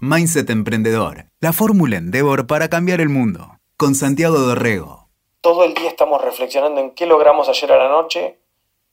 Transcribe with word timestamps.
Mindset 0.00 0.50
Emprendedor, 0.50 1.24
la 1.40 1.54
fórmula 1.54 1.96
Endeavor 1.96 2.46
para 2.46 2.68
cambiar 2.68 3.00
el 3.00 3.08
mundo, 3.08 3.56
con 3.78 3.94
Santiago 3.94 4.38
Dorrego. 4.38 5.08
Todo 5.40 5.64
el 5.64 5.72
día 5.72 5.88
estamos 5.88 6.22
reflexionando 6.22 6.82
en 6.82 6.90
qué 6.90 7.06
logramos 7.06 7.48
ayer 7.48 7.72
a 7.72 7.78
la 7.78 7.88
noche 7.88 8.38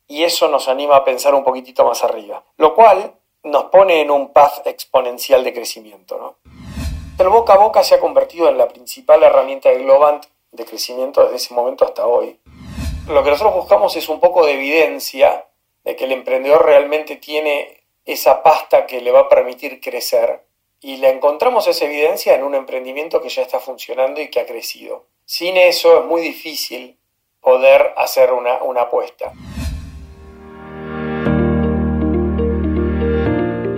y 0.08 0.24
eso 0.24 0.48
nos 0.48 0.70
anima 0.70 0.96
a 0.96 1.04
pensar 1.04 1.36
un 1.36 1.44
poquitito 1.44 1.84
más 1.84 2.06
arriba, 2.06 2.46
lo 2.56 2.74
cual 2.74 3.16
nos 3.44 3.66
pone 3.66 4.00
en 4.00 4.12
un 4.12 4.32
path 4.32 4.66
exponencial 4.66 5.44
de 5.44 5.54
crecimiento. 5.54 6.38
El 7.20 7.28
boca 7.28 7.56
a 7.56 7.58
boca 7.58 7.84
se 7.84 7.96
ha 7.96 8.00
convertido 8.00 8.48
en 8.48 8.58
la 8.58 8.70
principal 8.70 9.22
herramienta 9.24 9.72
de 9.72 9.80
Globant 9.80 10.24
de 10.54 10.64
crecimiento 10.64 11.22
desde 11.24 11.36
ese 11.36 11.54
momento 11.54 11.84
hasta 11.84 12.08
hoy. 12.08 12.40
Lo 13.10 13.26
que 13.26 13.30
nosotros 13.30 13.56
buscamos 13.56 13.94
es 13.98 14.08
un 14.08 14.22
poco 14.22 14.46
de 14.46 14.54
evidencia 14.54 15.48
de 15.84 15.98
que 15.98 16.06
el 16.06 16.14
emprendedor 16.14 16.66
realmente 16.66 17.18
tiene 17.18 17.84
esa 18.06 18.42
pasta 18.42 18.86
que 18.86 19.02
le 19.02 19.12
va 19.12 19.22
a 19.22 19.30
permitir 19.30 19.82
crecer. 19.82 20.46
Y 20.86 20.98
la 20.98 21.08
encontramos 21.08 21.66
esa 21.70 21.86
evidencia 21.86 22.36
en 22.36 22.44
un 22.44 22.56
emprendimiento 22.56 23.22
que 23.22 23.30
ya 23.30 23.42
está 23.42 23.62
funcionando 23.62 24.20
y 24.20 24.28
que 24.28 24.42
ha 24.42 24.46
crecido. 24.46 25.06
Sin 25.24 25.56
eso 25.56 26.02
es 26.02 26.06
muy 26.06 26.22
difícil 26.22 26.98
poder 27.40 27.94
hacer 27.96 28.34
una, 28.34 28.62
una 28.64 28.82
apuesta. 28.82 29.32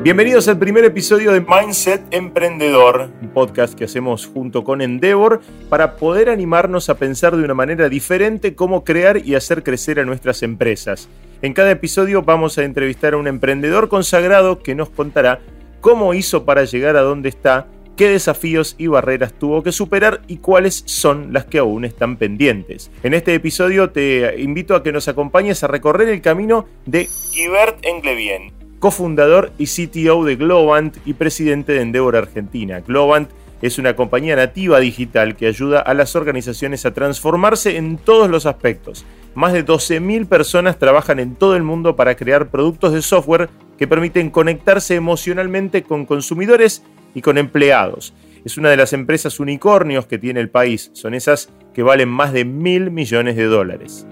Bienvenidos 0.02 0.48
al 0.48 0.58
primer 0.58 0.84
episodio 0.84 1.32
de 1.32 1.42
Mindset 1.42 2.02
Emprendedor, 2.10 3.12
un 3.22 3.30
podcast 3.34 3.76
que 3.76 3.84
hacemos 3.84 4.26
junto 4.26 4.64
con 4.64 4.82
Endeavor 4.82 5.42
para 5.70 5.98
poder 5.98 6.30
animarnos 6.30 6.90
a 6.90 6.96
pensar 6.96 7.36
de 7.36 7.44
una 7.44 7.54
manera 7.54 7.88
diferente 7.88 8.56
cómo 8.56 8.84
crear 8.84 9.18
y 9.18 9.36
hacer 9.36 9.62
crecer 9.62 10.00
a 10.00 10.06
nuestras 10.06 10.42
empresas. 10.42 11.08
En 11.44 11.54
cada 11.54 11.70
episodio 11.70 12.24
vamos 12.24 12.58
a 12.58 12.64
entrevistar 12.64 13.14
a 13.14 13.18
un 13.18 13.28
emprendedor 13.28 13.90
consagrado 13.90 14.64
que 14.64 14.74
nos 14.74 14.90
contará 14.90 15.40
cómo 15.86 16.16
hizo 16.16 16.46
para 16.46 16.64
llegar 16.64 16.98
a 16.98 17.02
donde 17.02 17.30
está, 17.30 17.68
qué 17.96 18.10
desafíos 18.10 18.74
y 18.80 18.88
barreras 18.88 19.34
tuvo 19.34 19.62
que 19.62 19.72
superar 19.72 20.22
y 20.28 20.38
cuáles 20.38 20.82
son 20.88 21.32
las 21.32 21.46
que 21.46 21.60
aún 21.60 21.86
están 21.86 22.18
pendientes. 22.18 22.90
En 23.04 23.14
este 23.14 23.36
episodio 23.36 23.92
te 23.92 24.42
invito 24.42 24.74
a 24.74 24.82
que 24.82 24.92
nos 24.92 25.08
acompañes 25.08 25.64
a 25.64 25.68
recorrer 25.68 26.10
el 26.10 26.22
camino 26.22 26.66
de 26.88 27.08
Guibert 27.36 27.86
Englevien 27.86 28.52
cofundador 28.80 29.52
y 29.60 29.68
CTO 29.68 30.26
de 30.26 30.36
Globant 30.36 30.98
y 31.06 31.14
presidente 31.14 31.74
de 31.74 31.82
Endeavor 31.82 32.16
Argentina. 32.16 32.80
Globant 32.80 33.30
es 33.62 33.78
una 33.78 33.96
compañía 33.96 34.36
nativa 34.36 34.80
digital 34.80 35.36
que 35.36 35.46
ayuda 35.46 35.82
a 35.82 35.94
las 35.94 36.16
organizaciones 36.16 36.86
a 36.88 36.96
transformarse 36.96 37.78
en 37.78 37.98
todos 37.98 38.28
los 38.28 38.48
aspectos. 38.48 39.06
Más 39.36 39.52
de 39.52 39.66
12.000 39.66 40.28
personas 40.28 40.80
trabajan 40.80 41.20
en 41.20 41.36
todo 41.36 41.58
el 41.58 41.64
mundo 41.64 41.98
para 41.98 42.16
crear 42.16 42.48
productos 42.48 42.94
de 42.94 43.02
software 43.02 43.50
que 43.78 43.86
permiten 43.86 44.30
conectarse 44.30 44.96
emocionalmente 44.96 45.84
con 45.84 46.06
consumidores 46.06 46.84
y 47.14 47.22
con 47.22 47.38
empleados. 47.38 48.14
Es 48.46 48.58
una 48.58 48.70
de 48.70 48.78
las 48.78 48.94
empresas 48.94 49.42
unicornios 49.42 50.06
que 50.06 50.18
tiene 50.18 50.40
el 50.40 50.50
país. 50.50 50.90
Son 50.94 51.14
esas 51.14 51.50
que 51.74 51.84
valen 51.84 52.08
más 52.08 52.32
de 52.32 52.46
mil 52.46 52.92
millones 52.92 53.36
de 53.36 53.44
dólares. 53.44 54.08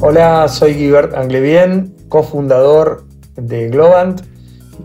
Hola, 0.00 0.48
soy 0.48 0.74
Guibert 0.74 1.14
Anglevien, 1.14 1.94
cofundador 2.08 3.04
de 3.36 3.68
Globant, 3.68 4.22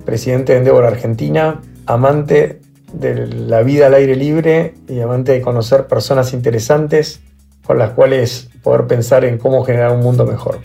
presidente 0.06 0.54
de 0.54 0.60
Endeavor 0.60 0.86
Argentina, 0.86 1.60
amante 1.88 2.62
de 2.94 3.28
la 3.28 3.62
vida 3.64 3.88
al 3.88 3.94
aire 3.94 4.16
libre 4.16 4.76
y 4.88 5.00
amante 5.00 5.32
de 5.32 5.42
conocer 5.42 5.88
personas 5.88 6.34
interesantes 6.34 7.22
con 7.66 7.78
las 7.78 7.92
cuales 7.92 8.50
poder 8.64 8.88
pensar 8.88 9.26
en 9.26 9.38
cómo 9.38 9.64
generar 9.64 9.92
un 9.92 10.02
mundo 10.02 10.26
mejor. 10.26 10.60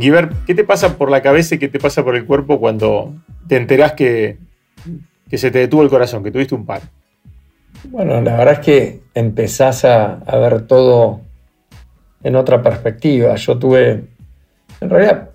Giver, 0.00 0.30
¿qué 0.46 0.54
te 0.54 0.62
pasa 0.62 0.96
por 0.96 1.10
la 1.10 1.22
cabeza 1.22 1.56
y 1.56 1.58
qué 1.58 1.68
te 1.68 1.80
pasa 1.80 2.04
por 2.04 2.14
el 2.14 2.24
cuerpo 2.24 2.60
cuando 2.60 3.14
te 3.48 3.56
enterás 3.56 3.92
que, 3.92 4.38
que 5.28 5.38
se 5.38 5.50
te 5.50 5.58
detuvo 5.58 5.82
el 5.82 5.88
corazón, 5.88 6.22
que 6.22 6.30
tuviste 6.30 6.54
un 6.54 6.64
par? 6.64 6.82
Bueno, 7.84 8.20
la 8.20 8.36
verdad 8.36 8.54
es 8.54 8.60
que 8.60 9.00
empezás 9.14 9.84
a, 9.84 10.20
ver 10.38 10.66
todo 10.66 11.20
en 12.22 12.36
otra 12.36 12.62
perspectiva. 12.62 13.34
Yo 13.36 13.58
tuve, 13.58 14.04
en 14.80 14.90
realidad, 14.90 15.30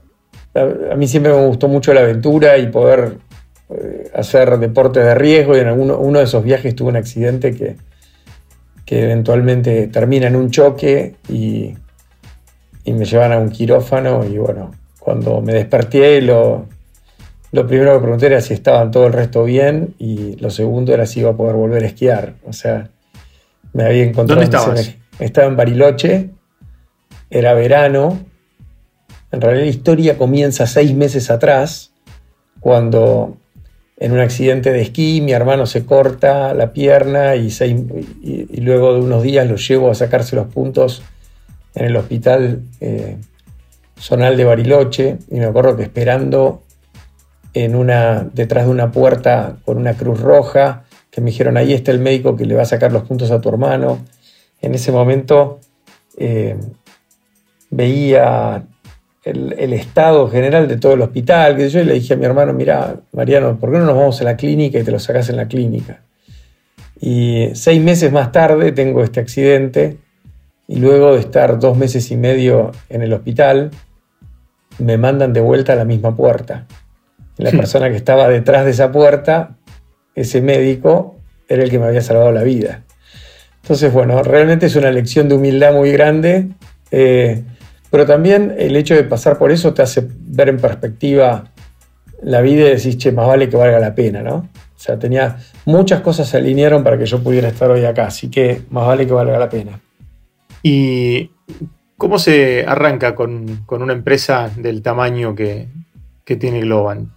a, 0.53 0.95
mí 0.95 1.07
siempre 1.07 1.33
me 1.33 1.45
gustó 1.45 1.67
mucho 1.67 1.93
la 1.93 2.01
aventura 2.01 2.57
y 2.57 2.67
poder 2.67 3.17
eh, 3.69 4.11
hacer 4.13 4.57
deportes 4.59 5.03
de 5.03 5.15
riesgo 5.15 5.55
y 5.55 5.61
en 5.61 5.67
alguno, 5.67 5.97
uno 5.97 6.19
de 6.19 6.25
esos 6.25 6.43
viajes 6.43 6.75
tuve 6.75 6.89
un 6.89 6.97
accidente 6.97 7.55
que, 7.55 7.77
que 8.85 9.03
eventualmente 9.03 9.87
termina 9.87 10.27
en 10.27 10.35
un 10.35 10.51
choque 10.51 11.15
y 11.29 11.75
y 12.83 12.93
me 12.93 13.05
llevan 13.05 13.31
a 13.31 13.37
un 13.37 13.49
quirófano 13.49 14.25
y 14.25 14.37
bueno, 14.37 14.71
cuando 14.99 15.41
me 15.41 15.53
desperté 15.53 16.21
lo, 16.21 16.65
lo 17.53 17.67
primero 17.67 17.93
que 17.93 17.99
pregunté 17.99 18.25
era 18.25 18.41
si 18.41 18.55
estaban 18.55 18.89
todo 18.89 19.05
el 19.05 19.13
resto 19.13 19.43
bien 19.43 19.93
y 19.99 20.35
lo 20.37 20.49
segundo 20.49 20.91
era 20.91 21.05
si 21.05 21.19
iba 21.19 21.29
a 21.29 21.37
poder 21.37 21.55
volver 21.55 21.83
a 21.83 21.85
esquiar. 21.85 22.33
O 22.45 22.51
sea, 22.51 22.89
me 23.73 23.85
había 23.85 24.03
encontrado... 24.03 24.41
¿Dónde 24.41 24.57
estabas? 24.57 24.95
estaba 25.19 25.47
en 25.47 25.55
Bariloche, 25.55 26.29
era 27.29 27.53
verano. 27.53 28.19
En 29.31 29.39
realidad 29.39 29.65
la 29.65 29.69
historia 29.69 30.17
comienza 30.17 30.65
seis 30.65 30.95
meses 30.95 31.29
atrás, 31.29 31.93
cuando 32.59 33.37
en 33.97 34.13
un 34.13 34.19
accidente 34.19 34.71
de 34.71 34.81
esquí 34.81 35.21
mi 35.21 35.33
hermano 35.33 35.67
se 35.67 35.85
corta 35.85 36.55
la 36.55 36.73
pierna 36.73 37.35
y, 37.35 37.49
y 38.21 38.61
luego 38.61 38.95
de 38.95 39.01
unos 39.01 39.21
días 39.21 39.47
lo 39.47 39.57
llevo 39.57 39.91
a 39.91 39.95
sacarse 39.95 40.35
los 40.35 40.47
puntos 40.47 41.03
en 41.75 41.85
el 41.85 41.95
hospital 41.95 42.63
eh, 42.81 43.17
zonal 43.99 44.37
de 44.37 44.43
Bariloche 44.43 45.17
y 45.29 45.35
me 45.35 45.45
acuerdo 45.45 45.77
que 45.77 45.83
esperando 45.83 46.63
en 47.53 47.75
una, 47.75 48.27
detrás 48.33 48.65
de 48.65 48.71
una 48.71 48.91
puerta 48.91 49.57
con 49.65 49.77
una 49.77 49.93
cruz 49.93 50.19
roja, 50.19 50.83
que 51.11 51.21
me 51.21 51.29
dijeron, 51.29 51.57
ahí 51.57 51.73
está 51.73 51.91
el 51.91 51.99
médico 51.99 52.35
que 52.35 52.45
le 52.45 52.55
va 52.55 52.63
a 52.63 52.65
sacar 52.65 52.91
los 52.91 53.03
puntos 53.03 53.29
a 53.29 53.39
tu 53.39 53.49
hermano. 53.49 53.99
En 54.61 54.73
ese 54.73 54.91
momento 54.91 55.59
eh, 56.17 56.57
veía 57.69 58.65
el, 59.23 59.73
estado 59.73 60.29
general 60.29 60.67
de 60.67 60.77
todo 60.77 60.93
el 60.93 61.01
hospital, 61.01 61.55
que 61.55 61.69
yo 61.69 61.83
le 61.83 61.93
dije 61.93 62.15
a 62.15 62.17
mi 62.17 62.25
hermano, 62.25 62.53
mira, 62.53 62.95
Mariano, 63.11 63.57
¿por 63.57 63.71
qué 63.71 63.77
no 63.77 63.85
nos 63.85 63.95
vamos 63.95 64.21
a 64.21 64.23
la 64.23 64.35
clínica 64.35 64.79
y 64.79 64.83
te 64.83 64.91
lo 64.91 64.99
sacas 64.99 65.29
en 65.29 65.37
la 65.37 65.47
clínica? 65.47 66.01
Y 66.99 67.49
seis 67.53 67.81
meses 67.81 68.11
más 68.11 68.31
tarde 68.31 68.71
tengo 68.71 69.03
este 69.03 69.19
accidente 69.19 69.97
y 70.67 70.77
luego 70.77 71.13
de 71.13 71.19
estar 71.19 71.59
dos 71.59 71.77
meses 71.77 72.09
y 72.11 72.17
medio 72.17 72.71
en 72.89 73.01
el 73.01 73.13
hospital, 73.13 73.71
me 74.79 74.97
mandan 74.97 75.33
de 75.33 75.41
vuelta 75.41 75.73
a 75.73 75.75
la 75.75 75.85
misma 75.85 76.15
puerta. 76.15 76.65
La 77.37 77.51
persona 77.51 77.89
que 77.89 77.95
estaba 77.95 78.27
detrás 78.29 78.65
de 78.65 78.71
esa 78.71 78.91
puerta, 78.91 79.55
ese 80.15 80.41
médico, 80.41 81.15
era 81.47 81.63
el 81.63 81.69
que 81.69 81.79
me 81.79 81.85
había 81.85 82.01
salvado 82.01 82.31
la 82.31 82.43
vida. 82.43 82.83
Entonces, 83.61 83.91
bueno, 83.91 84.21
realmente 84.23 84.65
es 84.65 84.75
una 84.75 84.91
lección 84.91 85.29
de 85.29 85.35
humildad 85.35 85.73
muy 85.73 85.91
grande, 85.91 86.49
eh, 86.91 87.43
pero 87.89 88.05
también 88.05 88.53
el 88.57 88.75
hecho 88.75 88.95
de 88.95 89.03
pasar 89.03 89.37
por 89.37 89.51
eso 89.51 89.73
te 89.73 89.81
hace 89.81 90.07
ver 90.07 90.49
en 90.49 90.57
perspectiva 90.57 91.45
la 92.21 92.41
vida 92.41 92.67
y 92.67 92.75
decís, 92.75 92.97
che, 92.97 93.11
más 93.11 93.27
vale 93.27 93.49
que 93.49 93.57
valga 93.57 93.79
la 93.79 93.95
pena, 93.95 94.21
¿no? 94.21 94.35
O 94.35 94.79
sea, 94.85 94.99
tenía 94.99 95.37
muchas 95.65 96.01
cosas 96.01 96.27
se 96.27 96.37
alinearon 96.37 96.83
para 96.83 96.97
que 96.97 97.05
yo 97.05 97.23
pudiera 97.23 97.47
estar 97.47 97.71
hoy 97.71 97.85
acá, 97.85 98.07
así 98.07 98.29
que 98.29 98.63
más 98.69 98.85
vale 98.85 99.07
que 99.07 99.13
valga 99.13 99.37
la 99.39 99.49
pena. 99.49 99.79
¿Y 100.61 101.31
cómo 101.97 102.19
se 102.19 102.65
arranca 102.67 103.15
con, 103.15 103.65
una 103.69 103.93
empresa 103.93 104.49
del 104.57 104.81
tamaño 104.81 105.35
que, 105.35 105.67
tiene 106.25 106.61
Globan? 106.61 107.11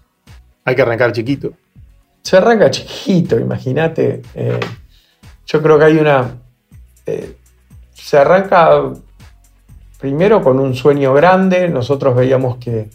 Hay 0.67 0.75
que 0.75 0.83
arrancar 0.83 1.13
chiquito. 1.13 1.53
Se 2.23 2.37
arranca 2.37 2.71
chiquito, 2.71 3.39
imagínate. 3.39 4.21
Eh, 4.35 4.61
yo 5.47 5.63
creo 5.63 5.79
que 5.79 5.85
hay 5.85 5.97
una... 5.97 6.39
Eh, 7.07 7.37
se 7.95 8.19
arranca 8.19 8.93
primero 10.01 10.43
con 10.43 10.59
un 10.59 10.75
sueño 10.75 11.15
grande. 11.15 11.69
Nosotros 11.69 12.17
veíamos 12.17 12.57
que, 12.57 12.91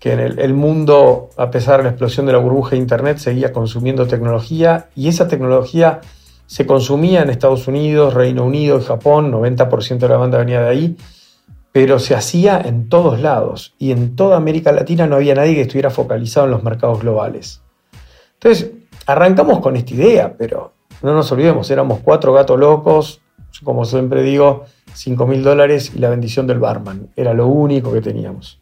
que 0.00 0.14
en 0.14 0.20
el, 0.20 0.52
mundo, 0.52 1.30
a 1.36 1.48
pesar 1.48 1.78
de 1.78 1.84
la 1.84 1.90
explosión 1.90 2.26
de 2.26 2.32
la 2.32 2.38
burbuja 2.38 2.70
de 2.70 2.78
Internet, 2.78 3.18
seguía 3.18 3.52
consumiendo 3.52 4.08
tecnología 4.08 4.88
y 4.96 5.06
esa 5.06 5.28
tecnología 5.28 6.00
se 6.46 6.66
consumía 6.66 7.22
en 7.22 7.30
Estados 7.30 7.68
Unidos, 7.68 8.14
Reino 8.14 8.44
Unido 8.44 8.80
y 8.80 8.82
Japón, 8.82 9.30
90% 9.30 9.98
de 9.98 10.08
la 10.08 10.16
banda 10.16 10.38
venía 10.38 10.62
de 10.62 10.68
ahí, 10.68 10.96
pero 11.72 11.98
se 11.98 12.14
hacía 12.14 12.60
en 12.60 12.88
todos 12.88 13.20
lados 13.20 13.74
y 13.78 13.92
en 13.92 14.16
toda 14.16 14.36
América 14.36 14.72
Latina 14.72 15.06
no 15.06 15.16
había 15.16 15.34
nadie 15.34 15.54
que 15.54 15.62
estuviera 15.62 15.90
focalizado 15.90 16.46
en 16.46 16.52
los 16.52 16.62
mercados 16.62 17.00
globales. 17.00 17.62
Entonces, 18.34 18.72
arrancamos 19.06 19.60
con 19.60 19.76
esta 19.76 19.94
idea, 19.94 20.34
pero 20.36 20.72
no 21.02 21.14
nos 21.14 21.30
olvidemos, 21.32 21.70
éramos 21.70 22.00
cuatro 22.02 22.32
gatos 22.32 22.58
locos, 22.58 23.20
como 23.62 23.84
siempre 23.84 24.22
digo, 24.22 24.64
5 24.94 25.26
mil 25.26 25.42
dólares 25.42 25.92
y 25.94 25.98
la 25.98 26.10
bendición 26.10 26.46
del 26.46 26.58
barman, 26.58 27.10
era 27.16 27.34
lo 27.34 27.46
único 27.46 27.92
que 27.92 28.00
teníamos. 28.00 28.60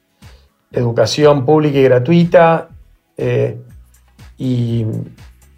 Educación 0.73 1.47
pública 1.47 1.79
y 1.79 1.82
gratuita 1.82 2.69
eh, 3.17 3.59
y 4.37 4.85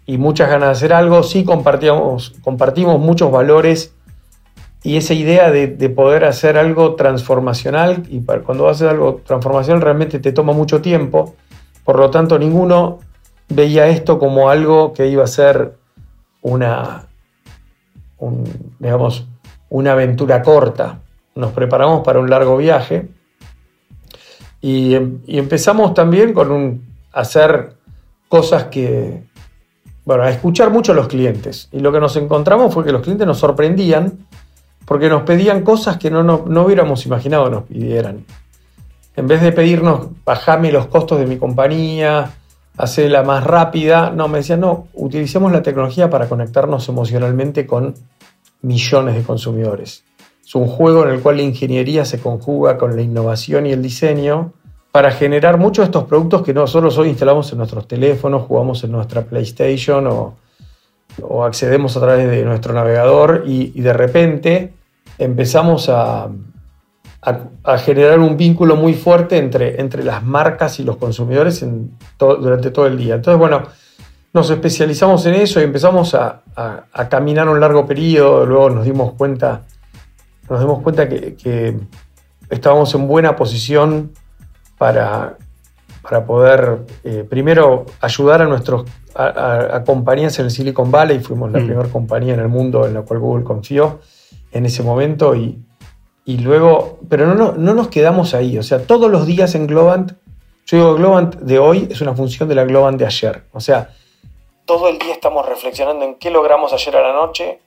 y 0.09 0.17
muchas 0.17 0.49
ganas 0.49 0.69
de 0.69 0.71
hacer 0.71 0.93
algo, 0.93 1.21
sí 1.21 1.43
compartimos, 1.43 2.33
compartimos 2.41 2.99
muchos 2.99 3.31
valores 3.31 3.93
y 4.81 4.95
esa 4.95 5.13
idea 5.13 5.51
de, 5.51 5.67
poder 5.89 6.23
hacer 6.23 6.57
algo 6.57 6.95
transformacional, 6.95 8.03
y 8.09 8.21
cuando 8.21 8.69
haces 8.69 8.87
algo 8.87 9.21
transformacional 9.25 9.81
realmente 9.81 10.19
te 10.19 10.31
toma 10.31 10.53
mucho 10.53 10.81
tiempo, 10.81 11.35
por 11.83 11.99
lo 11.99 12.09
tanto 12.09 12.39
ninguno 12.39 12.99
veía 13.49 13.87
esto 13.87 14.19
como 14.19 14.49
algo 14.49 14.93
que 14.93 15.07
iba 15.07 15.23
a 15.23 15.27
ser 15.27 15.75
una, 16.41 17.07
digamos, 18.79 19.27
una 19.69 19.93
aventura 19.93 20.41
corta. 20.41 21.01
Nos 21.35 21.51
preparamos 21.51 22.03
para 22.03 22.19
un 22.19 22.29
largo 22.29 22.57
viaje 22.57 23.09
y, 24.61 24.95
empezamos 25.27 25.93
también 25.93 26.33
con 26.33 26.51
un, 26.51 26.95
hacer 27.11 27.73
cosas 28.27 28.65
que, 28.65 29.23
bueno, 30.05 30.23
a 30.23 30.29
escuchar 30.29 30.69
mucho 30.69 30.91
a 30.91 30.95
los 30.95 31.07
clientes. 31.07 31.69
Y 31.71 31.79
lo 31.79 31.91
que 31.91 31.99
nos 31.99 32.15
encontramos 32.15 32.73
fue 32.73 32.85
que 32.85 32.91
los 32.91 33.01
clientes 33.01 33.27
nos 33.27 33.39
sorprendían 33.39 34.27
porque 34.89 35.07
nos 35.07 35.21
pedían 35.21 35.61
cosas 35.61 35.97
que 35.97 36.09
no, 36.09 36.23
no, 36.23 36.63
hubiéramos 36.63 37.05
imaginado 37.05 37.47
nos 37.51 37.65
pidieran. 37.65 38.25
En 39.15 39.27
vez 39.27 39.39
de 39.39 39.51
pedirnos, 39.51 40.07
bajame 40.25 40.71
los 40.71 40.87
costos 40.87 41.19
de 41.19 41.27
mi 41.27 41.37
compañía, 41.37 42.31
hacerla 42.75 43.21
más 43.21 43.43
rápida, 43.43 44.09
no, 44.09 44.27
me 44.27 44.39
decían, 44.39 44.61
no, 44.61 44.87
utilicemos 44.95 45.51
la 45.51 45.61
tecnología 45.61 46.09
para 46.09 46.27
conectarnos 46.27 46.89
emocionalmente 46.89 47.67
con 47.67 47.93
millones 48.63 49.13
de 49.13 49.21
consumidores. 49.21 50.05
Es 50.43 50.55
un 50.55 50.65
juego 50.65 51.03
en 51.05 51.11
el 51.11 51.19
cual 51.19 51.37
la 51.37 51.43
ingeniería 51.43 52.03
se 52.03 52.19
conjuga 52.19 52.79
con 52.79 52.95
la 52.95 53.03
innovación 53.03 53.67
y 53.67 53.73
el 53.73 53.83
diseño 53.83 54.53
para 54.91 55.11
generar 55.11 55.59
muchos 55.59 55.83
de 55.83 55.89
estos 55.89 56.05
productos 56.05 56.41
que 56.41 56.55
nosotros 56.55 56.97
hoy 56.97 57.09
instalamos 57.09 57.51
en 57.51 57.59
nuestros 57.59 57.87
teléfonos, 57.87 58.47
jugamos 58.47 58.83
en 58.83 58.93
nuestra 58.93 59.21
PlayStation 59.21 60.07
o, 60.07 60.35
accedemos 61.43 61.95
a 61.95 61.99
través 61.99 62.27
de 62.27 62.43
nuestro 62.43 62.73
navegador 62.73 63.43
y 63.45 63.81
de 63.81 63.93
repente 63.93 64.78
empezamos 65.19 65.89
a, 65.89 66.29
generar 67.79 68.19
un 68.19 68.37
vínculo 68.37 68.77
muy 68.77 68.93
fuerte 68.93 69.37
entre, 69.37 69.81
entre 69.81 70.03
las 70.03 70.23
marcas 70.23 70.79
y 70.79 70.83
los 70.83 70.95
consumidores 70.95 71.63
durante 72.17 72.71
todo 72.71 72.87
el 72.87 72.97
día. 72.97 73.15
Entonces, 73.15 73.37
bueno, 73.37 73.63
nos 74.33 74.49
especializamos 74.49 75.25
en 75.25 75.35
eso 75.35 75.59
y 75.59 75.63
empezamos 75.63 76.15
a, 76.15 76.43
caminar 77.09 77.49
un 77.49 77.59
largo 77.59 77.85
periodo, 77.85 78.45
luego 78.45 78.69
nos 78.69 78.85
dimos 78.85 79.13
cuenta, 79.13 79.63
nos 80.49 80.59
dimos 80.59 80.81
cuenta 80.81 81.07
que, 81.09 81.77
estábamos 82.49 82.95
en 82.95 83.07
buena 83.07 83.35
posición 83.35 84.11
para, 84.77 85.37
para 86.01 86.25
poder, 86.25 86.79
eh, 87.03 87.23
primero, 87.29 87.85
ayudar 88.01 88.41
a 88.41 88.45
nuestros 88.45 88.85
a, 89.13 89.83
compañías 89.85 90.39
en 90.39 90.45
el 90.45 90.51
Silicon 90.51 90.89
Valley, 90.89 91.19
fuimos 91.19 91.51
la 91.51 91.59
mm. 91.59 91.65
primera 91.65 91.89
compañía 91.89 92.33
en 92.33 92.39
el 92.39 92.47
mundo 92.47 92.87
en 92.87 92.93
la 92.93 93.01
cual 93.01 93.19
Google 93.19 93.43
confió, 93.43 93.99
en 94.51 94.65
ese 94.65 94.83
momento 94.83 95.35
y, 95.35 95.63
luego, 96.25 96.99
pero 97.09 97.33
no, 97.33 97.53
no, 97.53 97.73
nos 97.73 97.87
quedamos 97.87 98.33
ahí, 98.33 98.57
o 98.57 98.63
sea, 98.63 98.85
todos 98.85 99.09
los 99.09 99.25
días 99.25 99.55
en 99.55 99.65
Globant, 99.65 100.13
yo 100.65 100.77
digo 100.77 100.95
Globant 100.95 101.35
de 101.37 101.57
hoy 101.57 101.87
es 101.89 102.01
una 102.01 102.13
función 102.13 102.47
de 102.47 102.55
la 102.55 102.65
Globant 102.65 102.99
de 102.99 103.05
ayer, 103.05 103.45
o 103.51 103.59
sea, 103.59 103.89
todo 104.65 104.89
el 104.89 104.99
día 104.99 105.13
estamos 105.13 105.47
reflexionando 105.47 106.05
en 106.05 106.15
qué 106.15 106.29
logramos 106.29 106.71
ayer 106.73 106.95
a 106.95 107.01
la 107.01 107.13
noche 107.13 107.61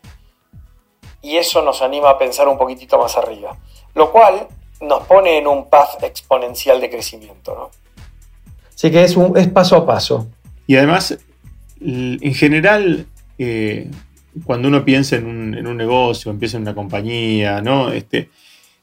y 1.20 1.36
eso 1.36 1.62
nos 1.62 1.82
anima 1.82 2.10
a 2.10 2.18
pensar 2.18 2.46
un 2.46 2.56
poquitito 2.56 2.98
más 2.98 3.16
arriba, 3.16 3.56
lo 3.94 4.12
cual 4.12 4.46
nos 4.80 5.04
pone 5.04 5.38
en 5.38 5.46
un 5.46 5.68
path 5.68 6.02
exponencial 6.02 6.80
de 6.80 6.90
crecimiento, 6.90 7.54
¿no? 7.54 7.70
Así 8.74 8.90
que 8.90 9.04
es, 9.04 9.16
un, 9.16 9.36
es 9.36 9.48
paso 9.48 9.76
a 9.76 9.86
paso. 9.86 10.26
Y 10.66 10.76
además, 10.76 11.16
en 11.80 12.34
general, 12.34 13.06
eh, 13.38 13.88
cuando 14.44 14.68
uno 14.68 14.84
piensa 14.84 15.16
en 15.16 15.26
un, 15.26 15.76
negocio, 15.76 16.30
empieza 16.30 16.56
en 16.56 16.62
una 16.62 16.74
compañía, 16.74 17.60
¿no? 17.60 17.92
Este, 17.92 18.30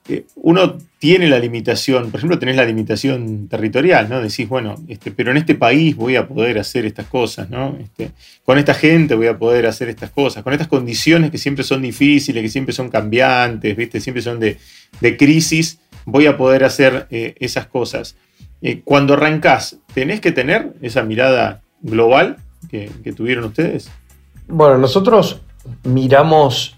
eh, 0.08 0.26
uno 0.36 0.78
tiene 0.98 1.28
la 1.28 1.40
limitación, 1.40 2.12
por 2.12 2.20
ejemplo, 2.20 2.40
tenés 2.40 2.56
la 2.56 2.66
limitación 2.66 3.48
territorial, 3.48 4.10
¿no? 4.10 4.22
Decís, 4.22 4.48
bueno, 4.48 4.76
este, 4.88 5.12
pero 5.12 5.32
en 5.32 5.38
este 5.38 5.56
país 5.56 5.96
voy 5.96 6.16
a 6.16 6.28
poder 6.28 6.60
hacer 6.60 6.86
estas 6.86 7.08
cosas, 7.08 7.50
¿no? 7.50 7.78
Este, 7.80 8.12
con 8.44 8.58
esta 8.58 8.74
gente 8.74 9.16
voy 9.16 9.28
a 9.28 9.38
poder 9.38 9.66
hacer 9.66 9.90
estas 9.90 10.12
cosas, 10.12 10.44
con 10.44 10.54
estas 10.54 10.68
condiciones 10.68 11.32
que 11.32 11.38
siempre 11.38 11.64
son 11.64 11.82
difíciles, 11.82 12.42
que 12.44 12.50
siempre 12.50 12.74
son 12.74 12.90
cambiantes, 12.90 13.76
¿viste? 13.76 14.00
Siempre 14.00 14.22
son 14.22 14.40
de, 14.40 14.58
crisis, 15.18 15.80
voy 16.06 16.28
a 16.28 16.38
poder 16.38 16.64
hacer 16.64 17.08
eh, 17.10 17.36
esas 17.40 17.68
cosas. 17.68 18.16
Eh, 18.62 18.82
cuando 18.84 19.14
arrancás, 19.14 19.78
¿tenés 19.94 20.22
que 20.22 20.32
tener 20.32 20.74
esa 20.82 21.04
mirada 21.04 21.62
global 21.82 22.38
que 22.70 23.14
tuvieron 23.14 23.46
ustedes? 23.46 23.90
Bueno, 24.52 24.80
nosotros 24.80 25.42
miramos, 25.84 26.76